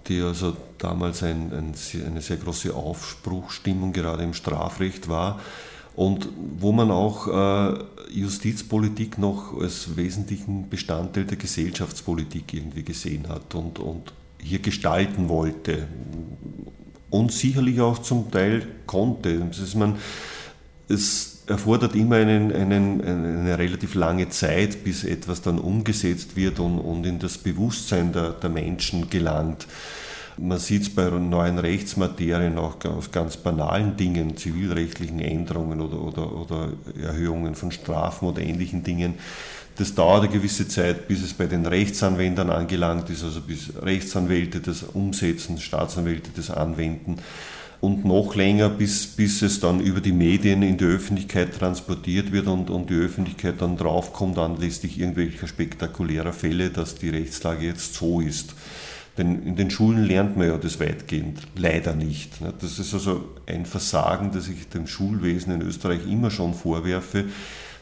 [0.08, 1.74] die also damals ein, ein,
[2.06, 5.40] eine sehr große Aufbruchstimmung gerade im Strafrecht war
[5.96, 6.28] und
[6.58, 7.78] wo man auch äh,
[8.10, 15.86] Justizpolitik noch als wesentlichen Bestandteil der Gesellschaftspolitik irgendwie gesehen hat und, und hier gestalten wollte
[17.10, 19.38] und sicherlich auch zum Teil konnte.
[19.38, 19.96] Das ist man,
[20.88, 26.78] es erfordert immer einen, einen, eine relativ lange Zeit, bis etwas dann umgesetzt wird und,
[26.78, 29.66] und in das Bewusstsein der, der Menschen gelangt.
[30.36, 36.32] Man sieht es bei neuen Rechtsmaterien auch aus ganz banalen Dingen, zivilrechtlichen Änderungen oder, oder,
[36.32, 36.68] oder
[37.00, 39.14] Erhöhungen von Strafen oder ähnlichen Dingen.
[39.76, 44.60] Das dauert eine gewisse Zeit, bis es bei den Rechtsanwendern angelangt ist, also bis Rechtsanwälte
[44.60, 47.18] das umsetzen, Staatsanwälte das anwenden
[47.84, 52.46] und noch länger, bis, bis es dann über die Medien in die Öffentlichkeit transportiert wird
[52.46, 58.20] und, und die Öffentlichkeit dann draufkommt anlässlich irgendwelcher spektakulärer Fälle, dass die Rechtslage jetzt so
[58.20, 58.54] ist.
[59.16, 62.32] Denn in den Schulen lernt man ja das weitgehend leider nicht.
[62.60, 67.26] Das ist also ein Versagen, das ich dem Schulwesen in Österreich immer schon vorwerfe,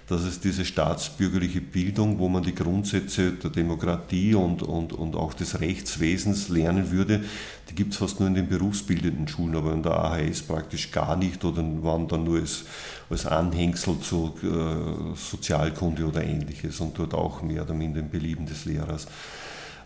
[0.09, 5.33] dass es diese staatsbürgerliche Bildung, wo man die Grundsätze der Demokratie und, und, und auch
[5.33, 7.25] des Rechtswesens lernen würde,
[7.71, 11.17] die gibt es fast nur in den berufsbildenden Schulen, aber in der AHS praktisch gar
[11.17, 12.65] nicht oder waren dann nur als,
[13.09, 18.45] als Anhängsel zu äh, Sozialkunde oder ähnliches und dort auch mehr oder minder im Belieben
[18.45, 19.07] des Lehrers.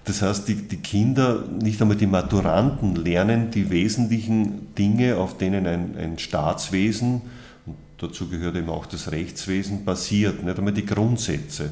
[0.07, 5.67] Das heißt, die, die Kinder, nicht einmal die Maturanten, lernen die wesentlichen Dinge, auf denen
[5.67, 7.23] ein, ein Staatswesen,
[7.67, 11.71] und dazu gehört eben auch das Rechtswesen, basiert, nicht einmal die Grundsätze.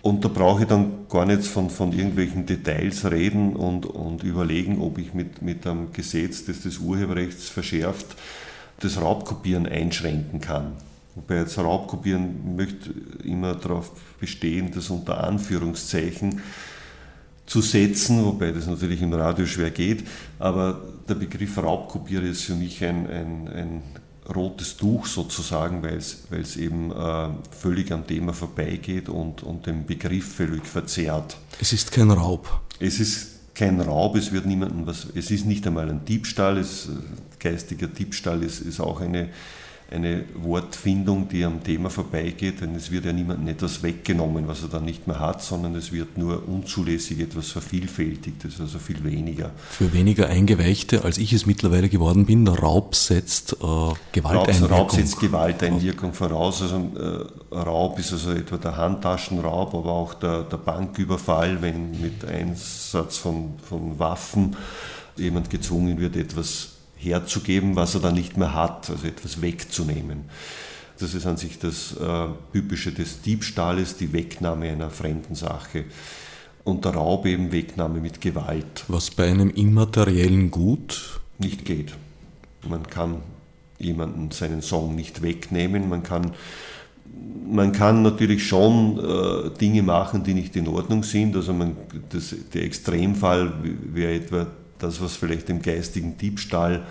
[0.00, 4.80] Und da brauche ich dann gar nicht von, von irgendwelchen Details reden und, und überlegen,
[4.80, 8.06] ob ich mit, mit einem Gesetz, das das Urheberrechts verschärft,
[8.80, 10.72] das Raubkopieren einschränken kann.
[11.14, 16.40] Wobei jetzt Raubkopieren möchte immer darauf bestehen, dass unter Anführungszeichen
[17.52, 20.04] zu setzen, wobei das natürlich im Radio schwer geht.
[20.38, 23.82] Aber der Begriff Raubkopierer ist für mich ein, ein, ein
[24.34, 30.32] rotes Tuch sozusagen, weil es, eben äh, völlig am Thema vorbeigeht und, und den Begriff
[30.32, 31.36] völlig verzerrt.
[31.60, 32.48] Es ist kein Raub.
[32.80, 36.88] Es ist kein Raub, es wird niemandem was, es ist nicht einmal ein Diebstahl, es,
[37.38, 39.28] geistiger Diebstahl ist, ist auch eine
[39.92, 44.68] eine Wortfindung, die am Thema vorbeigeht, denn es wird ja niemandem etwas weggenommen, was er
[44.68, 49.04] dann nicht mehr hat, sondern es wird nur unzulässig etwas vervielfältigt, das ist also viel
[49.04, 49.50] weniger.
[49.70, 53.56] Für weniger Eingeweichte, als ich es mittlerweile geworden bin, Raub setzt äh,
[54.12, 54.68] Gewalteinwirkung.
[54.68, 56.90] Raub, Raub setzt Gewalteinwirkung voraus, also
[57.52, 63.18] äh, Raub ist also etwa der Handtaschenraub, aber auch der, der Banküberfall, wenn mit Einsatz
[63.18, 64.56] von, von Waffen
[65.16, 66.71] jemand gezwungen wird, etwas
[67.02, 70.24] herzugeben, was er dann nicht mehr hat, also etwas wegzunehmen.
[70.98, 75.84] Das ist an sich das äh, Typische des Diebstahles, die Wegnahme einer fremden Sache.
[76.64, 78.84] Und der Raub eben Wegnahme mit Gewalt.
[78.86, 81.92] Was bei einem immateriellen Gut nicht geht.
[82.68, 83.16] Man kann
[83.78, 86.32] jemanden seinen Song nicht wegnehmen, man kann
[87.50, 91.36] man kann natürlich schon äh, Dinge machen, die nicht in Ordnung sind.
[91.36, 91.76] Also man,
[92.10, 93.52] das, der Extremfall
[93.92, 94.46] wäre etwa
[94.82, 96.84] das, was vielleicht dem geistigen Diebstahl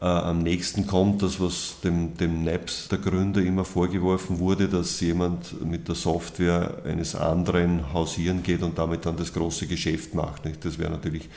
[0.00, 5.00] äh, am nächsten kommt, das, was dem, dem NAPS, der Gründer, immer vorgeworfen wurde, dass
[5.00, 10.44] jemand mit der Software eines anderen hausieren geht und damit dann das große Geschäft macht.
[10.44, 10.64] Nicht?
[10.64, 11.28] Das wäre natürlich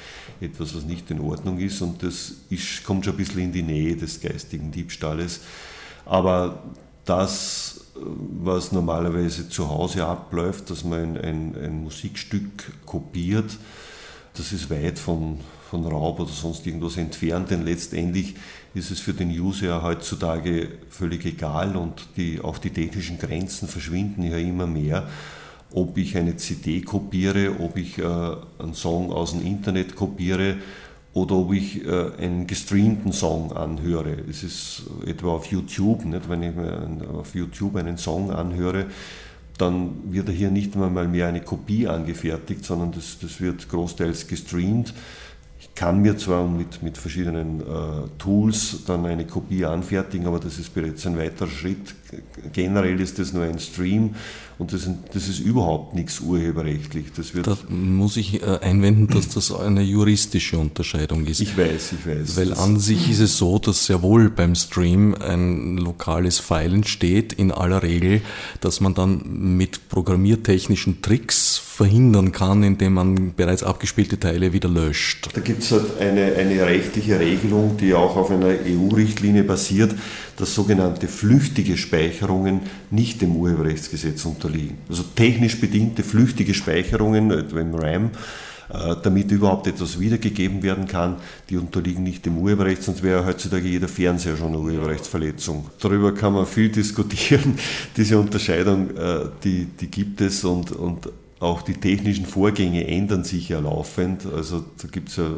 [0.41, 3.63] etwas, was nicht in Ordnung ist und das ist, kommt schon ein bisschen in die
[3.63, 5.41] Nähe des geistigen Diebstahles.
[6.05, 6.63] Aber
[7.05, 13.57] das, was normalerweise zu Hause abläuft, dass man ein, ein, ein Musikstück kopiert,
[14.33, 18.36] das ist weit von, von Raub oder sonst irgendwas entfernt, denn letztendlich
[18.73, 24.23] ist es für den User heutzutage völlig egal und die, auch die technischen Grenzen verschwinden
[24.23, 25.08] ja immer mehr.
[25.71, 30.58] Ob ich eine CD kopiere, ob ich äh, einen Song aus dem Internet kopiere
[31.13, 34.17] oder ob ich äh, einen gestreamten Song anhöre.
[34.27, 36.27] Es ist etwa auf YouTube, nicht?
[36.27, 38.88] wenn ich mir auf YouTube einen Song anhöre,
[39.60, 44.95] dann wird hier nicht einmal mehr eine Kopie angefertigt, sondern das, das wird großteils gestreamt
[45.75, 47.63] kann mir zwar mit, mit verschiedenen äh,
[48.17, 51.95] Tools dann eine Kopie anfertigen, aber das ist bereits ein weiterer Schritt,
[52.54, 54.15] generell ist das nur ein Stream
[54.60, 57.06] und das, das ist überhaupt nichts urheberrechtlich.
[57.15, 61.39] Das wird da muss ich äh, einwenden, dass das eine juristische Unterscheidung ist.
[61.39, 62.36] Ich weiß, ich weiß.
[62.36, 67.32] Weil an sich ist es so, dass sehr wohl beim Stream ein lokales File entsteht,
[67.32, 68.22] in aller Regel,
[68.60, 75.30] dass man dann mit programmiertechnischen Tricks verhindern kann, indem man bereits abgespielte Teile wieder löscht.
[75.32, 79.95] Da gibt es halt eine, eine rechtliche Regelung, die auch auf einer EU-Richtlinie basiert,
[80.39, 84.78] dass sogenannte flüchtige Speicherungen nicht dem Urheberrechtsgesetz unterliegen.
[84.88, 88.12] Also technisch bedingte flüchtige Speicherungen, etwa im RAM,
[88.69, 91.17] äh, damit überhaupt etwas wiedergegeben werden kann,
[91.49, 95.67] die unterliegen nicht dem Urheberrecht, sonst wäre heutzutage jeder Fernseher schon eine Urheberrechtsverletzung.
[95.80, 97.58] Darüber kann man viel diskutieren.
[97.97, 103.47] Diese Unterscheidung, äh, die, die gibt es und, und auch die technischen Vorgänge ändern sich
[103.47, 104.25] ja laufend.
[104.25, 105.30] Also da gibt es ja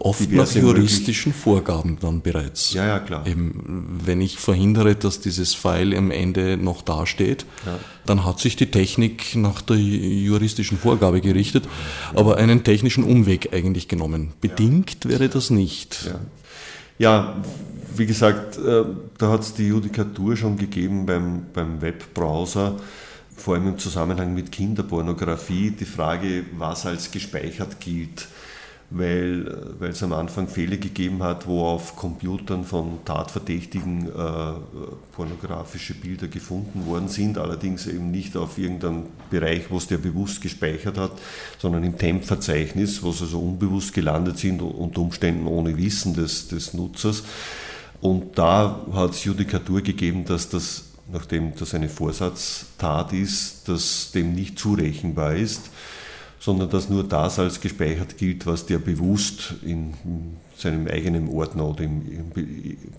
[0.00, 2.72] oft nach juristischen Vorgaben dann bereits.
[2.72, 3.24] Ja, ja, klar.
[3.24, 7.78] Eben, wenn ich verhindere, dass dieses File am Ende noch dasteht, ja.
[8.04, 12.18] dann hat sich die Technik nach der juristischen Vorgabe gerichtet, ja.
[12.18, 14.32] aber einen technischen Umweg eigentlich genommen.
[14.40, 15.10] Bedingt ja.
[15.10, 16.12] wäre das nicht.
[16.98, 17.36] Ja,
[17.96, 18.82] wie gesagt, äh,
[19.18, 22.76] da hat es die Judikatur schon gegeben beim, beim Webbrowser
[23.36, 28.28] vor allem im Zusammenhang mit Kinderpornografie die Frage, was als gespeichert gilt,
[28.90, 34.10] weil, weil es am Anfang Fälle gegeben hat, wo auf Computern von Tatverdächtigen äh,
[35.12, 40.40] pornografische Bilder gefunden worden sind, allerdings eben nicht auf irgendeinem Bereich, wo es der bewusst
[40.40, 41.12] gespeichert hat,
[41.58, 46.72] sondern im Temp-Verzeichnis, wo sie also unbewusst gelandet sind, unter Umständen ohne Wissen des, des
[46.74, 47.24] Nutzers.
[48.00, 54.34] Und da hat es Judikatur gegeben, dass das nachdem das eine Vorsatztat ist, dass dem
[54.34, 55.70] nicht zurechenbar ist,
[56.40, 59.94] sondern dass nur das als gespeichert gilt, was der bewusst in
[60.56, 62.30] seinem eigenen Ordner oder im,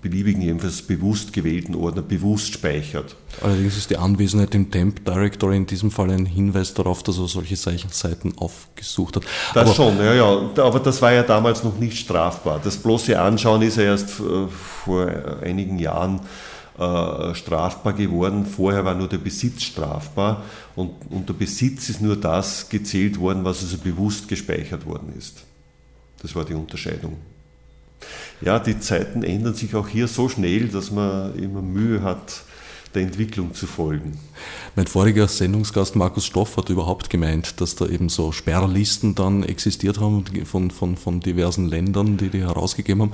[0.02, 3.16] beliebigen, jedenfalls bewusst gewählten Ordner bewusst speichert.
[3.42, 7.28] Allerdings ist die Anwesenheit im Temp Directory in diesem Fall ein Hinweis darauf, dass er
[7.28, 9.24] solche Seiten aufgesucht hat.
[9.54, 10.50] Das aber schon, ja, ja.
[10.58, 12.60] Aber das war ja damals noch nicht strafbar.
[12.64, 15.08] Das bloße Anschauen ist ja erst äh, vor
[15.42, 16.22] einigen Jahren
[16.78, 18.46] äh, strafbar geworden.
[18.46, 20.44] Vorher war nur der Besitz strafbar
[20.76, 25.44] und unter Besitz ist nur das gezählt worden, was also bewusst gespeichert worden ist.
[26.22, 27.18] Das war die Unterscheidung.
[28.42, 32.44] Ja, die Zeiten ändern sich auch hier so schnell, dass man immer Mühe hat,
[32.96, 34.18] der Entwicklung zu folgen.
[34.76, 40.00] Mein voriger Sendungsgast Markus Stoff hat überhaupt gemeint, dass da eben so Sperrlisten dann existiert
[40.00, 43.14] haben von, von, von diversen Ländern, die die herausgegeben haben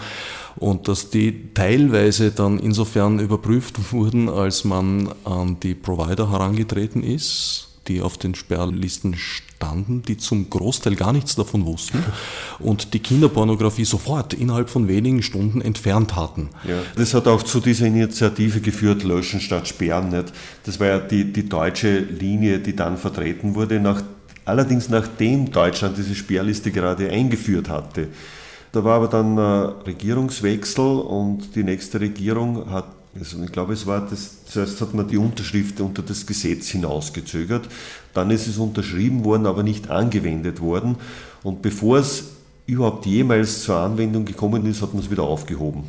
[0.55, 7.70] und dass die teilweise dann insofern überprüft wurden, als man an die Provider herangetreten ist
[7.91, 12.03] die auf den Sperrlisten standen, die zum Großteil gar nichts davon wussten
[12.59, 16.49] und die Kinderpornografie sofort innerhalb von wenigen Stunden entfernt hatten.
[16.67, 20.09] Ja, das hat auch zu dieser Initiative geführt, Löschen statt Sperren.
[20.09, 20.31] Nicht?
[20.63, 24.01] Das war ja die, die deutsche Linie, die dann vertreten wurde, nach,
[24.45, 28.07] allerdings nachdem Deutschland diese Sperrliste gerade eingeführt hatte.
[28.71, 29.41] Da war aber dann äh,
[29.85, 32.85] Regierungswechsel und die nächste Regierung hat
[33.19, 37.67] also ich glaube, es war das, zuerst hat man die Unterschrift unter das Gesetz hinausgezögert,
[38.13, 40.95] dann ist es unterschrieben worden, aber nicht angewendet worden.
[41.43, 42.23] Und bevor es
[42.65, 45.83] überhaupt jemals zur Anwendung gekommen ist, hat man es wieder aufgehoben.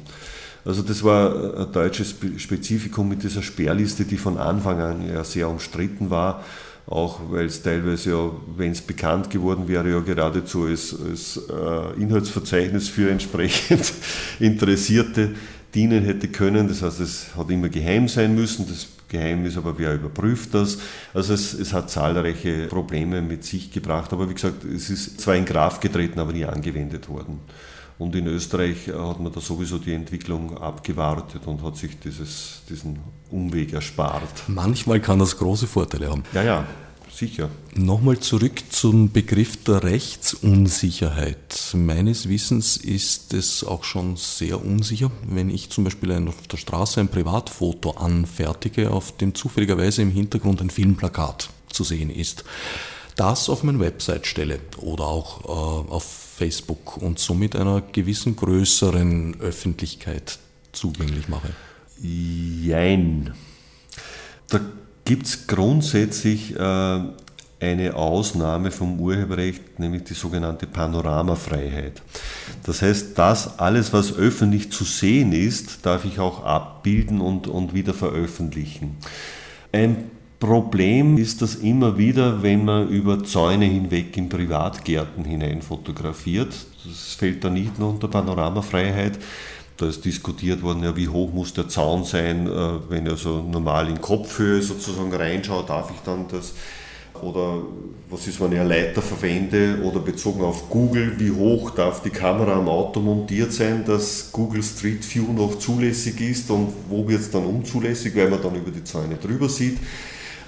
[0.64, 5.48] Also das war ein deutsches Spezifikum mit dieser Sperrliste, die von Anfang an ja sehr
[5.48, 6.44] umstritten war,
[6.86, 12.00] auch weil es teilweise ja, wenn es bekannt geworden wäre, ja geradezu als, als äh,
[12.00, 13.92] Inhaltsverzeichnis für entsprechend
[14.40, 15.30] Interessierte
[15.74, 16.68] dienen hätte können.
[16.68, 18.66] Das heißt, es hat immer geheim sein müssen.
[18.68, 20.78] Das Geheim ist aber, wer überprüft das?
[21.12, 24.12] Also es, es, hat zahlreiche Probleme mit sich gebracht.
[24.12, 27.40] Aber wie gesagt, es ist zwar in Kraft getreten, aber nie angewendet worden.
[27.98, 32.98] Und in Österreich hat man da sowieso die Entwicklung abgewartet und hat sich dieses, diesen
[33.30, 34.44] Umweg erspart.
[34.48, 36.24] Manchmal kann das große Vorteile haben.
[36.32, 36.66] Ja, ja.
[37.22, 37.50] Sicher.
[37.76, 41.72] Nochmal zurück zum Begriff der Rechtsunsicherheit.
[41.72, 46.98] Meines Wissens ist es auch schon sehr unsicher, wenn ich zum Beispiel auf der Straße
[46.98, 52.42] ein Privatfoto anfertige, auf dem zufälligerweise im Hintergrund ein Filmplakat zu sehen ist.
[53.14, 59.40] Das auf meine Website stelle oder auch äh, auf Facebook und somit einer gewissen größeren
[59.40, 60.40] Öffentlichkeit
[60.72, 61.50] zugänglich mache.
[62.00, 63.32] Jein.
[64.48, 64.58] Da
[65.04, 67.00] gibt es grundsätzlich äh,
[67.60, 72.02] eine Ausnahme vom Urheberrecht, nämlich die sogenannte Panoramafreiheit.
[72.64, 77.72] Das heißt, das alles, was öffentlich zu sehen ist, darf ich auch abbilden und, und
[77.72, 78.96] wieder veröffentlichen.
[79.70, 80.10] Ein
[80.40, 86.52] Problem ist das immer wieder, wenn man über Zäune hinweg in Privatgärten hinein fotografiert.
[86.84, 89.20] Das fällt da nicht nur unter Panoramafreiheit,
[89.82, 92.50] da ist diskutiert worden, ja, wie hoch muss der Zaun sein, äh,
[92.88, 96.54] wenn er so normal in Kopfhöhe sozusagen reinschaut, darf ich dann das
[97.20, 97.62] oder
[98.10, 102.10] was ist, wenn ich eine Leiter verwende oder bezogen auf Google, wie hoch darf die
[102.10, 107.20] Kamera am Auto montiert sein, dass Google Street View noch zulässig ist und wo wird
[107.20, 109.78] es dann unzulässig, weil man dann über die Zäune drüber sieht.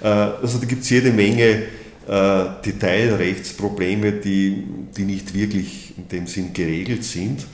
[0.01, 1.63] Äh, also da gibt es jede Menge
[2.07, 4.63] äh, Detailrechtsprobleme, die,
[4.95, 7.45] die nicht wirklich in dem Sinn geregelt sind.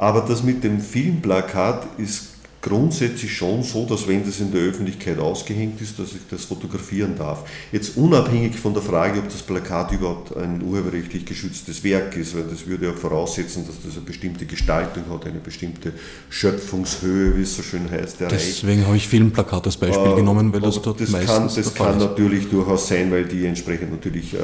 [0.00, 2.28] Aber das mit dem Filmplakat ist
[2.62, 7.18] grundsätzlich schon so, dass wenn das in der Öffentlichkeit ausgehängt ist, dass ich das fotografieren
[7.18, 7.44] darf.
[7.70, 12.44] Jetzt unabhängig von der Frage, ob das Plakat überhaupt ein urheberrechtlich geschütztes Werk ist, weil
[12.44, 15.92] das würde ja voraussetzen, dass das eine bestimmte Gestaltung hat, eine bestimmte
[16.30, 18.22] Schöpfungshöhe, wie es so schön heißt.
[18.22, 18.62] Erreicht.
[18.62, 21.74] Deswegen habe ich Filmplakat als Beispiel äh, genommen, weil das dort das meistens kann, Das
[21.74, 24.38] kann natürlich durchaus sein, weil die entsprechend natürlich äh,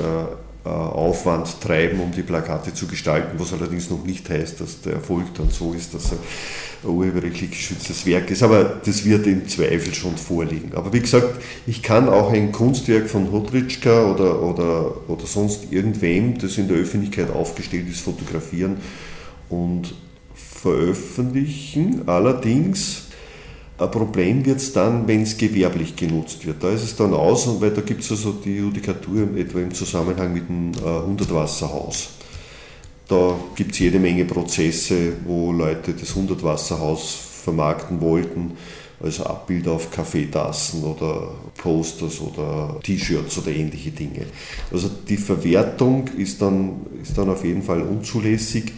[0.66, 5.34] Aufwand treiben, um die Plakate zu gestalten, was allerdings noch nicht heißt, dass der Erfolg
[5.34, 6.18] dann so ist, dass er
[6.84, 8.42] ein urheberrechtlich geschütztes Werk ist.
[8.42, 10.72] Aber das wird im Zweifel schon vorliegen.
[10.74, 16.38] Aber wie gesagt, ich kann auch ein Kunstwerk von Hodritschka oder, oder, oder sonst irgendwem,
[16.38, 18.78] das in der Öffentlichkeit aufgestellt ist, fotografieren
[19.48, 19.94] und
[20.34, 22.08] veröffentlichen.
[22.08, 23.05] Allerdings
[23.79, 26.62] ein Problem wird es dann, wenn es gewerblich genutzt wird.
[26.62, 30.33] Da ist es dann aus, weil da gibt es also die Judikatur etwa im Zusammenhang
[30.33, 32.11] mit dem äh, Hundertwasserhaus.
[33.09, 38.53] Da gibt es jede Menge Prozesse, wo Leute das Hundertwasserhaus vermarkten wollten,
[38.99, 44.27] also Abbilder auf Kaffeetassen oder Posters oder T-Shirts oder ähnliche Dinge.
[44.72, 48.72] Also die Verwertung ist dann, ist dann auf jeden Fall unzulässig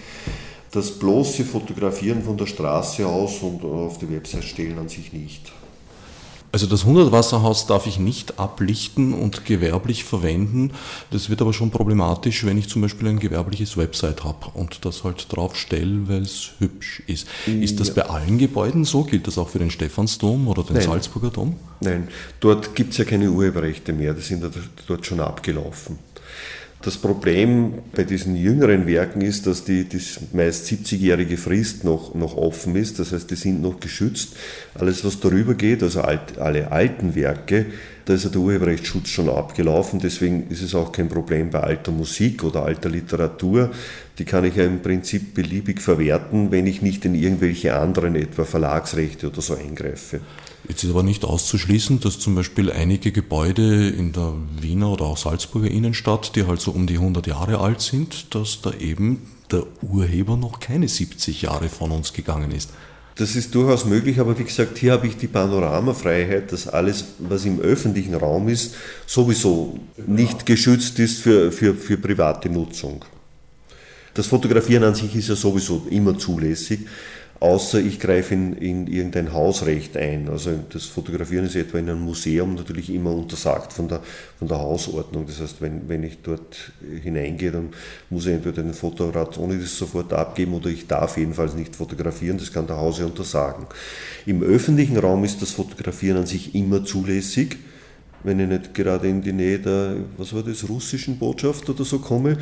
[0.78, 5.52] das bloße Fotografieren von der Straße aus und auf die Website stellen an sich nicht.
[6.50, 10.70] Also das Hundertwasserhaus darf ich nicht ablichten und gewerblich verwenden.
[11.10, 15.04] Das wird aber schon problematisch, wenn ich zum Beispiel ein gewerbliches Website habe und das
[15.04, 17.26] halt drauf stelle, weil es hübsch ist.
[17.46, 19.04] Ist das bei allen Gebäuden so?
[19.04, 20.86] Gilt das auch für den Stephansdom oder den Nein.
[20.86, 21.56] Salzburger Dom?
[21.80, 22.08] Nein,
[22.40, 24.42] dort gibt es ja keine Urheberrechte mehr, die sind
[24.86, 25.98] dort schon abgelaufen.
[26.80, 30.00] Das Problem bei diesen jüngeren Werken ist, dass die, die
[30.32, 33.00] meist 70-jährige Frist noch, noch offen ist.
[33.00, 34.36] Das heißt, die sind noch geschützt.
[34.74, 37.66] Alles, was darüber geht, also alt, alle alten Werke,
[38.04, 39.98] da ist ja der Urheberrechtsschutz schon abgelaufen.
[39.98, 43.72] Deswegen ist es auch kein Problem bei alter Musik oder alter Literatur.
[44.18, 48.44] Die kann ich ja im Prinzip beliebig verwerten, wenn ich nicht in irgendwelche anderen, etwa
[48.44, 50.20] Verlagsrechte oder so eingreife.
[50.66, 55.16] Jetzt ist aber nicht auszuschließen, dass zum Beispiel einige Gebäude in der Wiener oder auch
[55.16, 59.64] Salzburger Innenstadt, die halt so um die 100 Jahre alt sind, dass da eben der
[59.82, 62.70] Urheber noch keine 70 Jahre von uns gegangen ist.
[63.18, 67.44] Das ist durchaus möglich, aber wie gesagt, hier habe ich die Panoramafreiheit, dass alles, was
[67.46, 68.74] im öffentlichen Raum ist,
[69.06, 73.04] sowieso nicht geschützt ist für, für, für private Nutzung.
[74.14, 76.80] Das Fotografieren an sich ist ja sowieso immer zulässig
[77.40, 80.28] außer ich greife in, in irgendein Hausrecht ein.
[80.28, 84.00] Also das Fotografieren ist etwa in einem Museum natürlich immer untersagt von der,
[84.38, 85.26] von der Hausordnung.
[85.26, 86.72] Das heißt, wenn, wenn ich dort
[87.02, 87.70] hineingehe, dann
[88.10, 92.38] muss ich entweder den Fotoapparat ohne das sofort abgeben oder ich darf jedenfalls nicht fotografieren.
[92.38, 93.66] Das kann der Hause untersagen.
[94.26, 97.56] Im öffentlichen Raum ist das Fotografieren an sich immer zulässig
[98.24, 101.98] wenn ich nicht gerade in die Nähe der, was war das, russischen Botschaft oder so
[101.98, 102.38] komme.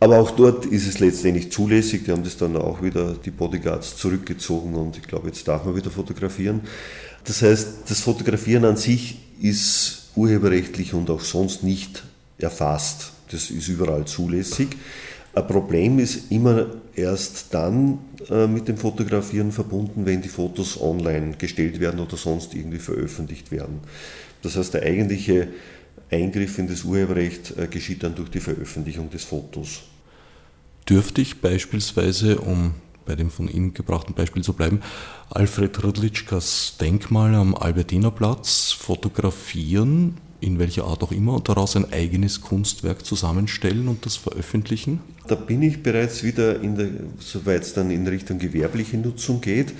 [0.00, 2.04] Aber auch dort ist es letztendlich zulässig.
[2.04, 5.76] Die haben das dann auch wieder, die Bodyguards, zurückgezogen und ich glaube, jetzt darf man
[5.76, 6.60] wieder fotografieren.
[7.24, 12.04] Das heißt, das Fotografieren an sich ist urheberrechtlich und auch sonst nicht
[12.38, 13.12] erfasst.
[13.30, 14.68] Das ist überall zulässig.
[15.34, 17.98] Ein Problem ist immer erst dann
[18.30, 23.52] äh, mit dem Fotografieren verbunden, wenn die Fotos online gestellt werden oder sonst irgendwie veröffentlicht
[23.52, 23.80] werden.
[24.42, 25.48] Das heißt, der eigentliche
[26.10, 29.82] Eingriff in das Urheberrecht äh, geschieht dann durch die Veröffentlichung des Fotos.
[30.88, 32.74] Dürfte ich beispielsweise, um
[33.04, 34.80] bei dem von Ihnen gebrachten Beispiel zu bleiben,
[35.30, 42.42] Alfred Rudlitschkas Denkmal am Albertinerplatz fotografieren, in welcher Art auch immer, und daraus ein eigenes
[42.42, 45.00] Kunstwerk zusammenstellen und das veröffentlichen?
[45.26, 46.56] Da bin ich bereits wieder,
[47.18, 49.72] soweit es dann in Richtung gewerbliche Nutzung geht,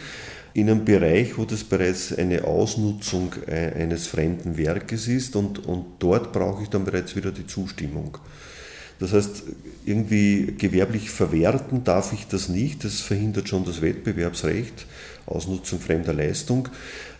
[0.59, 5.85] in einem Bereich, wo das bereits eine Ausnutzung äh, eines fremden Werkes ist und, und
[6.01, 8.19] dort brauche ich dann bereits wieder die Zustimmung.
[8.99, 9.45] Das heißt,
[9.87, 14.87] irgendwie gewerblich verwerten darf ich das nicht, das verhindert schon das Wettbewerbsrecht,
[15.27, 16.69] Ausnutzung fremder Leistung.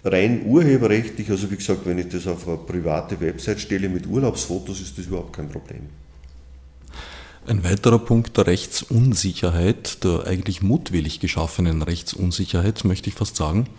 [0.03, 4.81] Rein urheberrechtlich, also wie gesagt, wenn ich das auf eine private Website stelle mit Urlaubsfotos,
[4.81, 5.83] ist das überhaupt kein Problem.
[7.49, 13.71] Ein weiterer Punkt der Rechtsunsicherheit, der eigentlich mutwillig geschaffenen Rechtsunsicherheit, möchte ich fast sagen,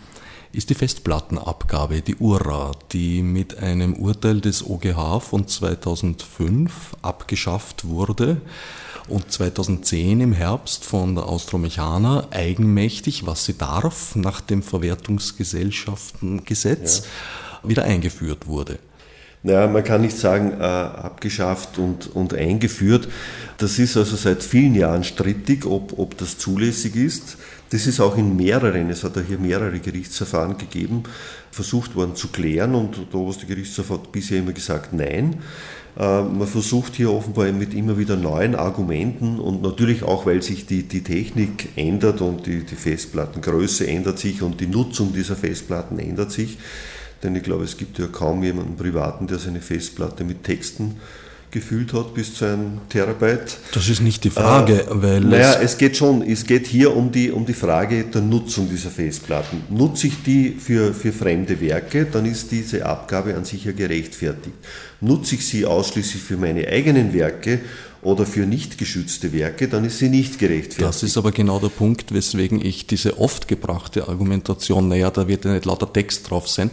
[0.51, 8.41] ist die Festplattenabgabe, die URA, die mit einem Urteil des OGH von 2005 abgeschafft wurde
[9.07, 17.05] und 2010 im Herbst von der Austromechaner eigenmächtig, was sie darf, nach dem Verwertungsgesellschaftengesetz ja.
[17.69, 18.79] wieder eingeführt wurde.
[19.41, 23.07] Naja, man kann nicht sagen äh, abgeschafft und, und eingeführt.
[23.57, 27.37] Das ist also seit vielen Jahren strittig, ob, ob das zulässig ist.
[27.69, 31.03] Das ist auch in mehreren, es hat ja hier mehrere Gerichtsverfahren gegeben,
[31.51, 35.37] versucht worden zu klären und der Gerichtshof hat bisher immer gesagt nein.
[35.97, 40.65] Äh, man versucht hier offenbar mit immer wieder neuen Argumenten und natürlich auch, weil sich
[40.65, 45.97] die, die Technik ändert und die, die Festplattengröße ändert sich und die Nutzung dieser Festplatten
[45.97, 46.57] ändert sich
[47.23, 50.95] denn ich glaube, es gibt ja kaum jemanden Privaten, der seine Festplatte mit Texten
[51.51, 53.57] gefüllt hat bis zu einem Terabyte.
[53.73, 55.21] Das ist nicht die Frage, äh, weil.
[55.21, 58.69] Naja, es, es geht schon, es geht hier um die, um die Frage der Nutzung
[58.69, 59.63] dieser Festplatten.
[59.69, 64.55] Nutze ich die für, für fremde Werke, dann ist diese Abgabe an sich ja gerechtfertigt.
[65.01, 67.61] Nutze ich sie ausschließlich für meine eigenen Werke
[68.01, 70.81] oder für nicht geschützte Werke, dann ist sie nicht gerechtfertigt.
[70.81, 75.45] Das ist aber genau der Punkt, weswegen ich diese oft gebrachte Argumentation, naja, da wird
[75.45, 76.71] ja nicht lauter Text drauf sein,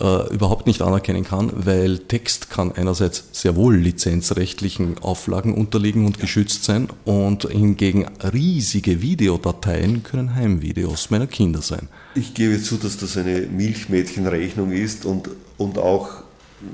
[0.00, 6.18] äh, überhaupt nicht anerkennen kann, weil Text kann einerseits sehr wohl lizenzrechtlichen Auflagen unterliegen und
[6.18, 11.88] geschützt sein und hingegen riesige Videodateien können Heimvideos meiner Kinder sein.
[12.14, 16.08] Ich gebe zu, dass das eine Milchmädchenrechnung ist und, und auch,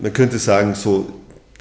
[0.01, 1.13] man könnte sagen, so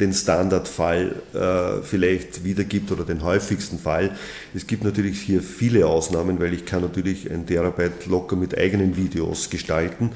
[0.01, 4.11] den Standardfall äh, vielleicht wiedergibt oder den häufigsten Fall.
[4.53, 8.97] Es gibt natürlich hier viele Ausnahmen, weil ich kann natürlich ein Terabyte locker mit eigenen
[8.97, 10.11] Videos gestalten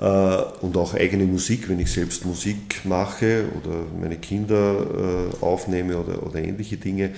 [0.00, 0.04] äh,
[0.60, 6.22] und auch eigene Musik, wenn ich selbst Musik mache oder meine Kinder äh, aufnehme oder,
[6.22, 7.10] oder ähnliche Dinge.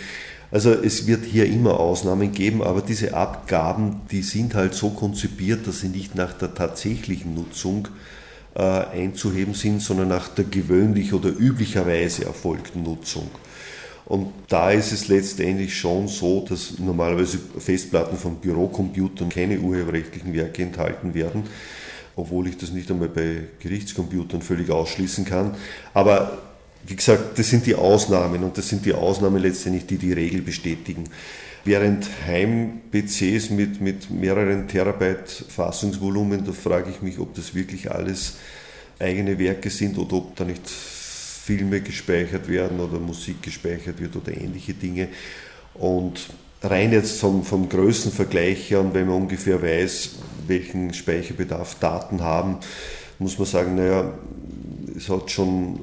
[0.52, 5.66] Also es wird hier immer Ausnahmen geben, aber diese Abgaben, die sind halt so konzipiert,
[5.66, 8.15] dass sie nicht nach der tatsächlichen Nutzung äh,
[8.56, 13.30] einzuheben sind, sondern nach der gewöhnlich oder üblicherweise erfolgten Nutzung.
[14.06, 20.62] Und da ist es letztendlich schon so, dass normalerweise Festplatten von Bürocomputern keine urheberrechtlichen Werke
[20.62, 21.42] enthalten werden,
[22.14, 25.56] obwohl ich das nicht einmal bei Gerichtscomputern völlig ausschließen kann.
[25.92, 26.38] Aber
[26.86, 30.40] wie gesagt, das sind die Ausnahmen und das sind die Ausnahmen letztendlich, die die Regel
[30.40, 31.04] bestätigen.
[31.66, 38.36] Während Heim-PCs mit, mit mehreren Terabyte Fassungsvolumen, da frage ich mich, ob das wirklich alles
[39.00, 44.30] eigene Werke sind oder ob da nicht Filme gespeichert werden oder Musik gespeichert wird oder
[44.30, 45.08] ähnliche Dinge.
[45.74, 46.28] Und
[46.62, 50.10] rein jetzt vom, vom Größenvergleich her und wenn man ungefähr weiß,
[50.46, 52.58] welchen Speicherbedarf Daten haben,
[53.18, 54.16] muss man sagen, naja,
[54.96, 55.80] es hat schon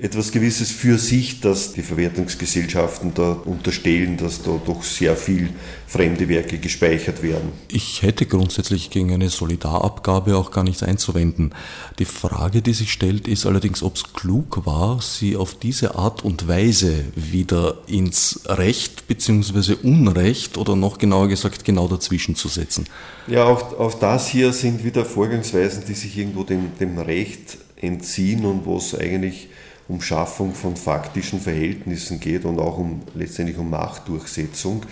[0.00, 5.50] etwas Gewisses für sich, dass die Verwertungsgesellschaften da unterstellen, dass da doch sehr viel
[5.88, 7.50] fremde Werke gespeichert werden.
[7.66, 11.52] Ich hätte grundsätzlich gegen eine Solidarabgabe auch gar nichts einzuwenden.
[11.98, 16.24] Die Frage, die sich stellt, ist allerdings, ob es klug war, sie auf diese Art
[16.24, 19.74] und Weise wieder ins Recht bzw.
[19.82, 22.84] Unrecht oder noch genauer gesagt genau dazwischen zu setzen.
[23.26, 28.44] Ja, auch, auch das hier sind wieder Vorgangsweisen, die sich irgendwo dem, dem Recht entziehen
[28.44, 29.48] und wo es eigentlich
[29.88, 34.82] um Schaffung von faktischen Verhältnissen geht und auch um letztendlich um Machtdurchsetzung.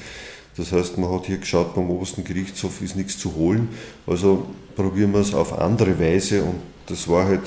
[0.57, 3.69] Das heißt, man hat hier geschaut, beim obersten Gerichtshof ist nichts zu holen,
[4.07, 7.43] also probieren wir es auf andere Weise und das war halt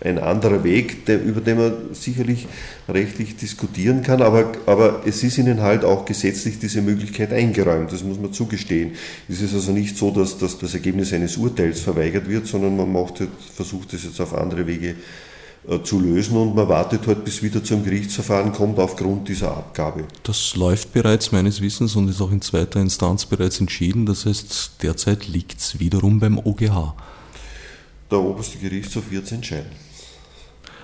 [0.00, 2.48] ein anderer Weg, der, über den man sicherlich
[2.88, 8.02] rechtlich diskutieren kann, aber, aber es ist ihnen halt auch gesetzlich diese Möglichkeit eingeräumt, das
[8.02, 8.96] muss man zugestehen.
[9.28, 12.92] Es ist also nicht so, dass, dass das Ergebnis eines Urteils verweigert wird, sondern man
[12.92, 13.22] macht,
[13.54, 14.94] versucht es jetzt auf andere Wege äh,
[15.82, 20.04] zu lösen und man wartet halt, bis wieder zum Gerichtsverfahren kommt aufgrund dieser Abgabe.
[20.22, 24.04] Das läuft bereits meines Wissens und ist auch in zweiter Instanz bereits entschieden.
[24.04, 26.94] Das heißt, derzeit liegt es wiederum beim OGH.
[28.10, 29.70] Der oberste Gerichtshof wird es entscheiden.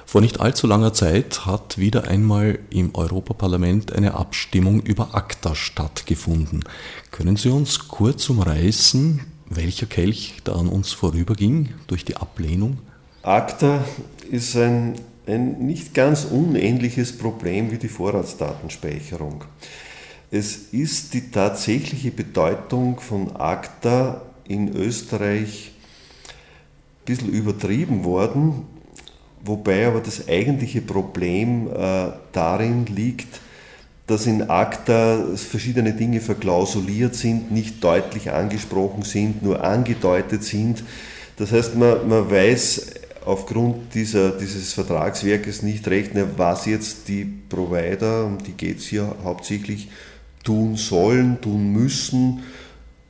[0.06, 6.64] Vor nicht allzu langer Zeit hat wieder einmal im Europaparlament eine Abstimmung über ACTA stattgefunden.
[7.12, 12.78] Können Sie uns kurz umreißen, welcher Kelch da an uns vorüberging durch die Ablehnung?
[13.22, 13.84] ACTA
[14.30, 14.94] ist ein,
[15.26, 19.44] ein nicht ganz unähnliches Problem wie die Vorratsdatenspeicherung.
[20.30, 25.72] Es ist die tatsächliche Bedeutung von ACTA in Österreich
[26.28, 28.64] ein bisschen übertrieben worden,
[29.44, 33.40] wobei aber das eigentliche Problem äh, darin liegt,
[34.06, 40.84] dass in ACTA verschiedene Dinge verklausuliert sind, nicht deutlich angesprochen sind, nur angedeutet sind.
[41.36, 42.99] Das heißt, man, man weiß
[43.30, 49.14] aufgrund dieser, dieses Vertragswerkes nicht rechnen, was jetzt die Provider, um die geht es hier
[49.22, 49.88] hauptsächlich,
[50.42, 52.42] tun sollen, tun müssen,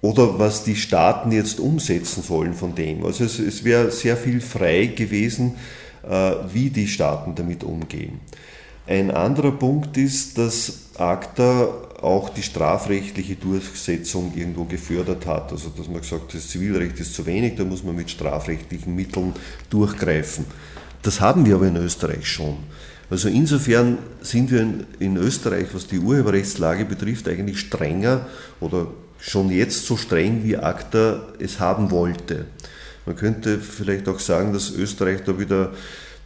[0.03, 3.05] oder was die Staaten jetzt umsetzen sollen von dem.
[3.05, 5.57] Also es, es wäre sehr viel frei gewesen,
[6.09, 8.21] äh, wie die Staaten damit umgehen.
[8.87, 11.68] Ein anderer Punkt ist, dass ACTA
[12.03, 15.53] auch die strafrechtliche Durchsetzung irgendwo gefördert hat.
[15.53, 18.95] Also dass man gesagt hat, das Zivilrecht ist zu wenig, da muss man mit strafrechtlichen
[18.95, 19.35] Mitteln
[19.68, 20.47] durchgreifen.
[21.03, 22.57] Das haben wir aber in Österreich schon.
[23.11, 24.66] Also insofern sind wir
[24.99, 28.26] in Österreich, was die Urheberrechtslage betrifft, eigentlich strenger
[28.61, 28.87] oder
[29.18, 32.47] schon jetzt so streng, wie ACTA es haben wollte.
[33.07, 35.72] Man könnte vielleicht auch sagen, dass Österreich da wieder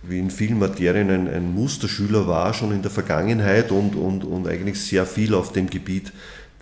[0.08, 4.46] wie in vielen Materien ein, ein Musterschüler war, schon in der Vergangenheit und, und, und
[4.46, 6.12] eigentlich sehr viel auf dem Gebiet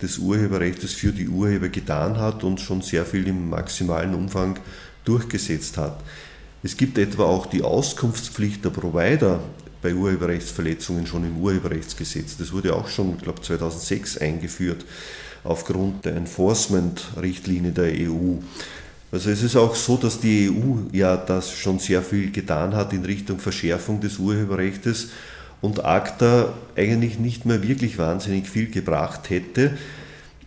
[0.01, 4.59] des Urheberrechts für die Urheber getan hat und schon sehr viel im maximalen Umfang
[5.05, 6.01] durchgesetzt hat.
[6.61, 9.39] Es gibt etwa auch die Auskunftspflicht der Provider
[9.81, 12.37] bei Urheberrechtsverletzungen schon im Urheberrechtsgesetz.
[12.37, 14.85] Das wurde auch schon, ich glaube, 2006 eingeführt
[15.43, 18.37] aufgrund der Enforcement-Richtlinie der EU.
[19.13, 22.93] Also es ist auch so, dass die EU ja das schon sehr viel getan hat
[22.93, 25.09] in Richtung Verschärfung des Urheberrechts
[25.61, 29.77] und ACTA eigentlich nicht mehr wirklich wahnsinnig viel gebracht hätte.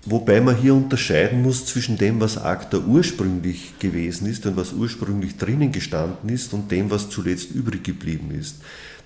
[0.05, 5.37] Wobei man hier unterscheiden muss zwischen dem, was ACTA ursprünglich gewesen ist und was ursprünglich
[5.37, 8.57] drinnen gestanden ist und dem, was zuletzt übrig geblieben ist.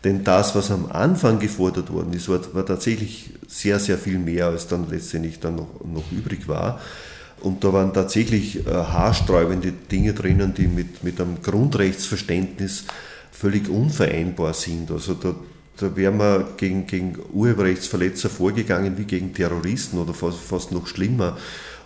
[0.04, 4.46] Denn das, was am Anfang gefordert worden ist, war, war tatsächlich sehr, sehr viel mehr,
[4.46, 6.80] als dann letztendlich dann noch, noch übrig war.
[7.40, 12.84] Und da waren tatsächlich äh, haarsträubende Dinge drinnen, die mit, mit einem Grundrechtsverständnis
[13.32, 14.90] völlig unvereinbar sind.
[14.90, 15.34] Also da,
[15.78, 21.36] da wäre man gegen, gegen Urheberrechtsverletzer vorgegangen wie gegen Terroristen oder fast, fast noch schlimmer.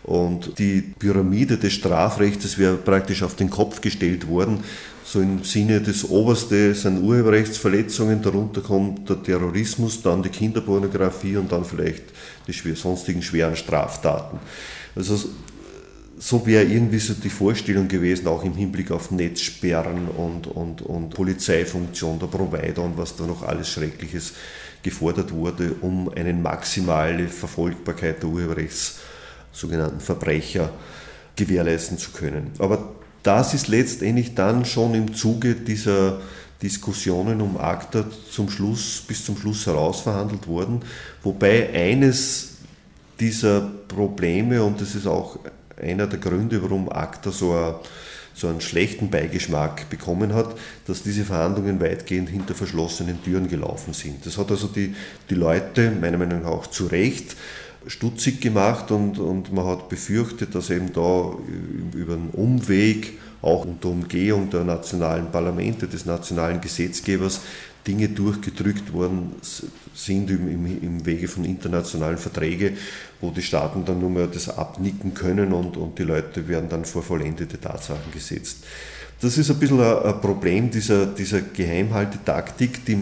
[0.03, 4.59] Und die Pyramide des Strafrechts wäre praktisch auf den Kopf gestellt worden.
[5.05, 11.53] So im Sinne des Oberste sind Urheberrechtsverletzungen, darunter kommt der Terrorismus, dann die Kinderpornografie und
[11.53, 12.05] dann vielleicht
[12.47, 14.39] die sonstigen schweren Straftaten.
[14.97, 15.19] Also
[16.19, 21.11] so wäre irgendwie so die Vorstellung gewesen, auch im Hinblick auf Netzsperren und, und, und
[21.11, 24.35] Polizeifunktion der Provider und was da noch alles Schreckliches
[24.83, 28.99] gefordert wurde, um eine maximale Verfolgbarkeit der Urheberrechts
[29.53, 30.71] sogenannten Verbrecher
[31.37, 32.53] gewährleisten zu können.
[32.59, 36.21] Aber das ist letztendlich dann schon im Zuge dieser
[36.63, 40.81] Diskussionen um ACTA zum Schluss, bis zum Schluss herausverhandelt worden,
[41.23, 42.54] wobei eines
[43.21, 45.39] dieser Probleme, und das ist auch
[45.81, 47.81] einer der Gründe, warum ACTA so, a,
[48.35, 50.57] so einen schlechten Beigeschmack bekommen hat,
[50.87, 54.27] dass diese Verhandlungen weitgehend hinter verschlossenen Türen gelaufen sind.
[54.27, 54.95] Das hat also die,
[55.31, 57.37] die Leute, meiner Meinung nach auch zu Recht,
[57.87, 61.35] stutzig gemacht und, und man hat befürchtet, dass eben da
[61.95, 67.41] über einen Umweg, auch unter Umgehung der nationalen Parlamente, des nationalen Gesetzgebers,
[67.87, 69.35] Dinge durchgedrückt worden
[69.95, 72.77] sind im, im, im Wege von internationalen Verträgen,
[73.21, 76.85] wo die Staaten dann nur mehr das abnicken können und, und die Leute werden dann
[76.85, 78.65] vor vollendete Tatsachen gesetzt.
[79.21, 82.99] Das ist ein bisschen ein Problem dieser, dieser Geheimhaltetaktik, die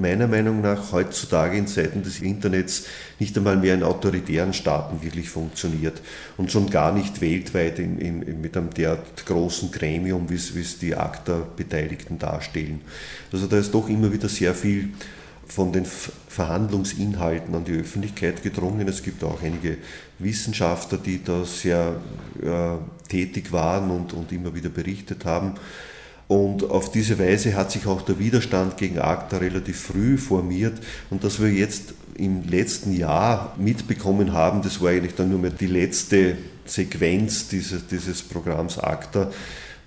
[0.00, 2.86] meiner Meinung nach heutzutage in Zeiten des Internets
[3.18, 6.00] nicht einmal mehr in autoritären Staaten wirklich funktioniert
[6.36, 10.94] und schon gar nicht weltweit in, in, mit einem derart großen Gremium, wie es die
[10.94, 12.80] ACTA-Beteiligten darstellen.
[13.32, 14.90] Also da ist doch immer wieder sehr viel
[15.48, 18.86] von den Verhandlungsinhalten an die Öffentlichkeit gedrungen.
[18.86, 19.78] Es gibt auch einige
[20.18, 21.96] Wissenschaftler, die da sehr
[22.42, 25.54] äh, tätig waren und, und immer wieder berichtet haben.
[26.28, 30.78] Und auf diese Weise hat sich auch der Widerstand gegen ACTA relativ früh formiert.
[31.08, 35.50] Und dass wir jetzt im letzten Jahr mitbekommen haben, das war eigentlich dann nur mehr
[35.50, 39.30] die letzte Sequenz dieses, dieses Programms ACTA,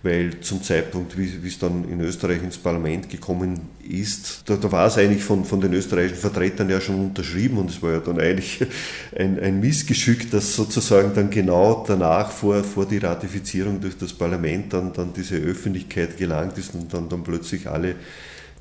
[0.03, 4.87] weil zum Zeitpunkt, wie, es dann in Österreich ins Parlament gekommen ist, da, da, war
[4.87, 8.19] es eigentlich von, von den österreichischen Vertretern ja schon unterschrieben und es war ja dann
[8.19, 8.65] eigentlich
[9.17, 14.73] ein, ein Missgeschick, dass sozusagen dann genau danach vor, vor die Ratifizierung durch das Parlament
[14.73, 17.95] dann, dann diese Öffentlichkeit gelangt ist und dann, dann plötzlich alle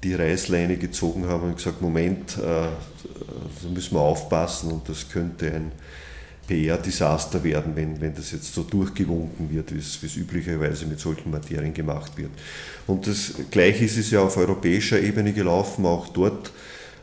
[0.02, 5.46] die Reißleine gezogen haben und gesagt, Moment, äh, da müssen wir aufpassen und das könnte
[5.52, 5.72] ein
[6.50, 11.72] PR-Desaster werden, wenn, wenn das jetzt so durchgewunken wird, wie es, üblicherweise mit solchen Materien
[11.72, 12.30] gemacht wird.
[12.88, 16.50] Und das Gleiche ist es ja auf europäischer Ebene gelaufen, auch dort.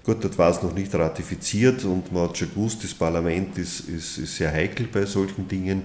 [0.03, 3.81] Gut, dort war es noch nicht ratifiziert und man hat schon gewusst, das Parlament ist,
[3.81, 5.83] ist, ist sehr heikel bei solchen Dingen.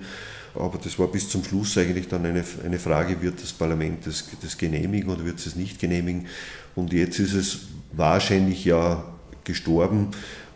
[0.54, 4.24] Aber das war bis zum Schluss eigentlich dann eine, eine Frage, wird das Parlament das,
[4.42, 6.26] das genehmigen oder wird es es nicht genehmigen?
[6.74, 7.60] Und jetzt ist es
[7.92, 9.04] wahrscheinlich ja
[9.44, 10.08] gestorben,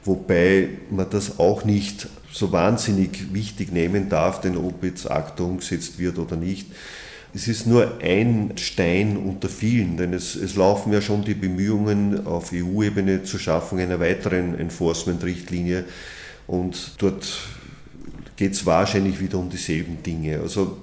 [0.06, 5.98] wobei man das auch nicht so wahnsinnig wichtig nehmen darf, denn ob jetzt ACTA umgesetzt
[5.98, 6.68] wird oder nicht.
[7.34, 12.26] Es ist nur ein Stein unter vielen, denn es, es laufen ja schon die Bemühungen
[12.26, 15.84] auf EU-Ebene zur Schaffung einer weiteren Enforcement-Richtlinie
[16.46, 17.26] und dort
[18.36, 20.40] geht es wahrscheinlich wieder um dieselben Dinge.
[20.40, 20.78] Also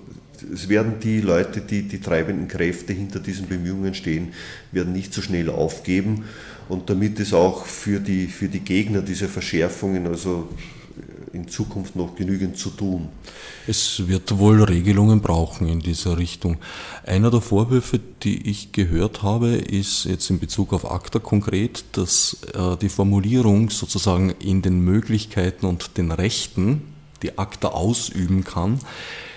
[0.52, 4.34] es werden die Leute, die die treibenden Kräfte hinter diesen Bemühungen stehen,
[4.72, 6.26] werden nicht so schnell aufgeben.
[6.70, 10.50] Und damit es auch für die, für die Gegner dieser Verschärfungen, also
[11.34, 13.10] in Zukunft noch genügend zu tun.
[13.68, 16.58] Es wird wohl Regelungen brauchen in dieser Richtung.
[17.06, 22.38] Einer der Vorwürfe, die ich gehört habe, ist jetzt in Bezug auf ACTA konkret, dass
[22.54, 26.84] äh, die Formulierung sozusagen in den Möglichkeiten und den Rechten,
[27.24, 28.80] die ACTA ausüben kann,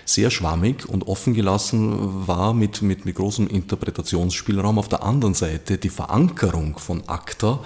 [0.07, 4.79] sehr schwammig und offen gelassen war mit, mit, mit großem Interpretationsspielraum.
[4.79, 7.59] Auf der anderen Seite die Verankerung von ACTA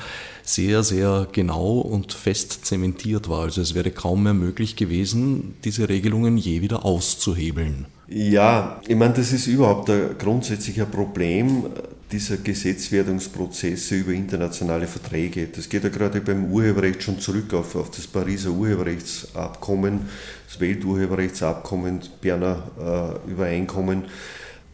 [0.42, 3.42] sehr, sehr genau und fest zementiert war.
[3.42, 7.86] Also es wäre kaum mehr möglich gewesen, diese Regelungen je wieder auszuhebeln.
[8.08, 11.66] Ja, ich meine, das ist überhaupt ein grundsätzlicher Problem
[12.12, 15.48] dieser Gesetzwerdungsprozesse über internationale Verträge.
[15.48, 20.08] Das geht ja gerade beim Urheberrecht schon zurück auf, auf das Pariser Urheberrechtsabkommen,
[20.48, 24.04] das Welturheberrechtsabkommen, Berner äh, Übereinkommen,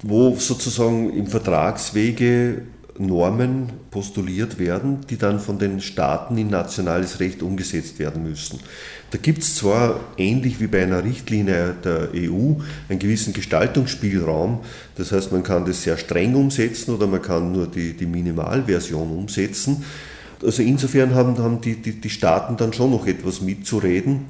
[0.03, 2.63] wo sozusagen im Vertragswege
[2.99, 8.61] Normen postuliert werden, die dann von den Staaten in nationales Recht umgesetzt werden müssen.
[9.11, 12.55] Da gibt es zwar ähnlich wie bei einer Richtlinie der EU
[12.89, 14.61] einen gewissen Gestaltungsspielraum,
[14.97, 19.11] das heißt man kann das sehr streng umsetzen oder man kann nur die, die Minimalversion
[19.11, 19.85] umsetzen.
[20.43, 24.27] Also insofern haben, haben die, die, die Staaten dann schon noch etwas mitzureden,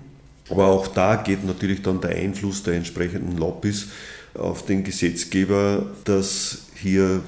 [0.50, 3.88] aber auch da geht natürlich dann der Einfluss der entsprechenden Lobbys
[4.34, 7.22] auf den Gesetzgeber, dass hier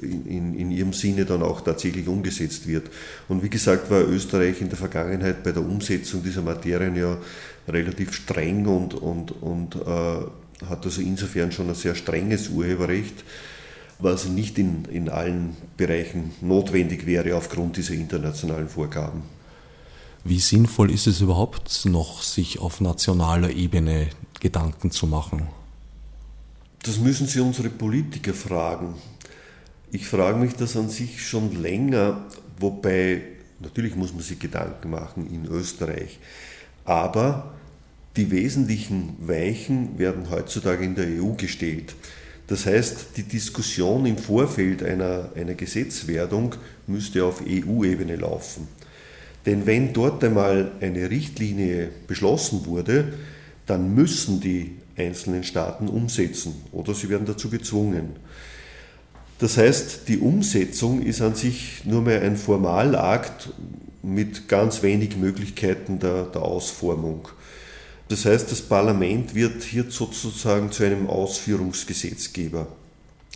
[0.00, 2.90] in, in, ihrem Sinne dann auch tatsächlich umgesetzt wird.
[3.28, 7.18] Und wie gesagt, war Österreich in der Vergangenheit bei der Umsetzung dieser Materien ja
[7.68, 13.24] relativ streng und, und, und äh, hat also insofern schon ein sehr strenges Urheberrecht,
[13.98, 19.22] was nicht in, in allen Bereichen notwendig wäre aufgrund dieser internationalen Vorgaben.
[20.24, 24.08] Wie sinnvoll ist es überhaupt noch, sich auf nationaler Ebene
[24.40, 25.48] Gedanken zu machen?
[26.84, 28.94] Das müssen Sie unsere Politiker fragen.
[29.94, 32.24] Ich frage mich das an sich schon länger,
[32.58, 33.20] wobei
[33.60, 36.18] natürlich muss man sich Gedanken machen in Österreich,
[36.86, 37.52] aber
[38.16, 41.94] die wesentlichen Weichen werden heutzutage in der EU gestellt.
[42.46, 46.54] Das heißt, die Diskussion im Vorfeld einer, einer Gesetzwerdung
[46.86, 48.68] müsste auf EU-Ebene laufen.
[49.44, 53.12] Denn wenn dort einmal eine Richtlinie beschlossen wurde,
[53.66, 58.16] dann müssen die einzelnen Staaten umsetzen oder sie werden dazu gezwungen.
[59.42, 63.52] Das heißt, die Umsetzung ist an sich nur mehr ein Formalakt
[64.00, 67.26] mit ganz wenig Möglichkeiten der, der Ausformung.
[68.08, 72.68] Das heißt, das Parlament wird hier sozusagen zu einem Ausführungsgesetzgeber.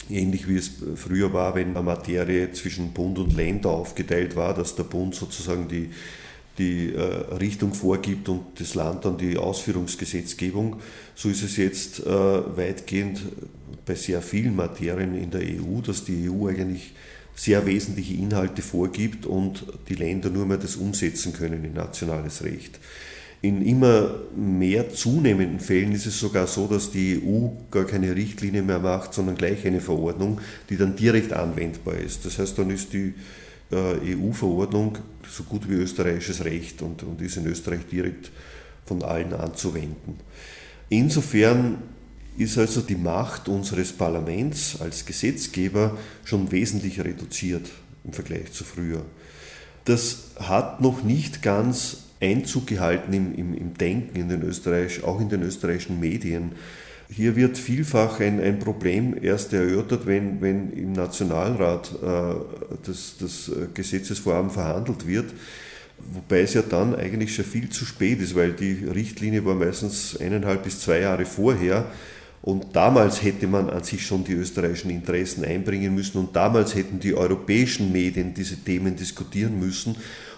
[0.09, 4.77] Ähnlich wie es früher war, wenn eine Materie zwischen Bund und Länder aufgeteilt war, dass
[4.77, 5.91] der Bund sozusagen die,
[6.57, 10.77] die äh, Richtung vorgibt und das Land dann die Ausführungsgesetzgebung.
[11.17, 13.23] So ist es jetzt äh, weitgehend
[13.85, 16.95] bei sehr vielen Materien in der EU, dass die EU eigentlich
[17.35, 22.81] sehr wesentliche Inhalte vorgibt und die Länder nur mehr das umsetzen können in nationales Recht.
[23.43, 28.63] In immer mehr zunehmenden Fällen ist es sogar so, dass die EU gar keine Richtlinie
[28.63, 30.41] mehr macht, sondern gleich eine Verordnung,
[30.71, 32.25] die dann direkt anwendbar ist.
[32.25, 33.13] Das heißt, dann ist die
[33.71, 34.99] äh, EU-Verordnung
[35.29, 38.31] so gut wie österreichisches Recht und, und ist in Österreich direkt
[38.87, 40.15] von allen anzuwenden.
[40.89, 41.79] Insofern
[42.39, 47.71] ist also die Macht unseres Parlaments als Gesetzgeber schon wesentlich reduziert
[48.05, 49.03] im Vergleich zu früher.
[49.85, 55.21] Das hat noch nicht ganz Einzug gehalten im, im, im Denken in den Österreich, auch
[55.21, 56.53] in den österreichischen Medien.
[57.09, 62.35] Hier wird vielfach ein, ein Problem erst erörtert, wenn, wenn im Nationalrat äh,
[62.85, 65.27] das, das Gesetzesvorhaben verhandelt wird,
[66.13, 70.17] wobei es ja dann eigentlich schon viel zu spät ist, weil die Richtlinie war meistens
[70.17, 71.87] eineinhalb bis zwei Jahre vorher
[72.47, 77.01] und damals hätte man an sich schon die österreichischen Interessen einbringen müssen und damals hätten
[77.01, 79.97] die europäischen Medien diese Themen diskutieren müssen,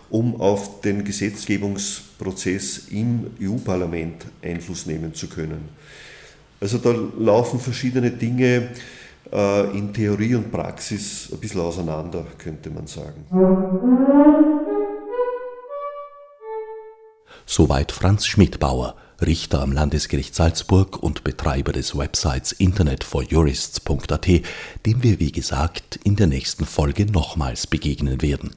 [0.09, 5.69] um auf den Gesetzgebungsprozess im EU-Parlament Einfluss nehmen zu können.
[6.59, 8.71] Also da laufen verschiedene Dinge
[9.31, 13.27] äh, in Theorie und Praxis ein bisschen auseinander, könnte man sagen.
[17.45, 18.97] Soweit Franz Schmidbauer.
[19.21, 24.27] Richter am Landesgericht Salzburg und Betreiber des Websites internetforjurists.at,
[24.87, 28.55] dem wir wie gesagt in der nächsten Folge nochmals begegnen werden.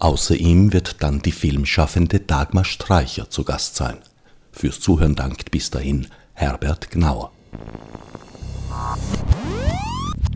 [0.00, 3.98] Außer ihm wird dann die Filmschaffende Dagmar Streicher zu Gast sein.
[4.50, 7.30] Fürs Zuhören dankt bis dahin Herbert Gnauer.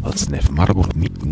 [0.03, 1.25] Als Nef Marburg mit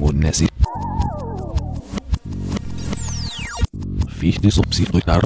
[4.59, 5.23] Obsidruitar.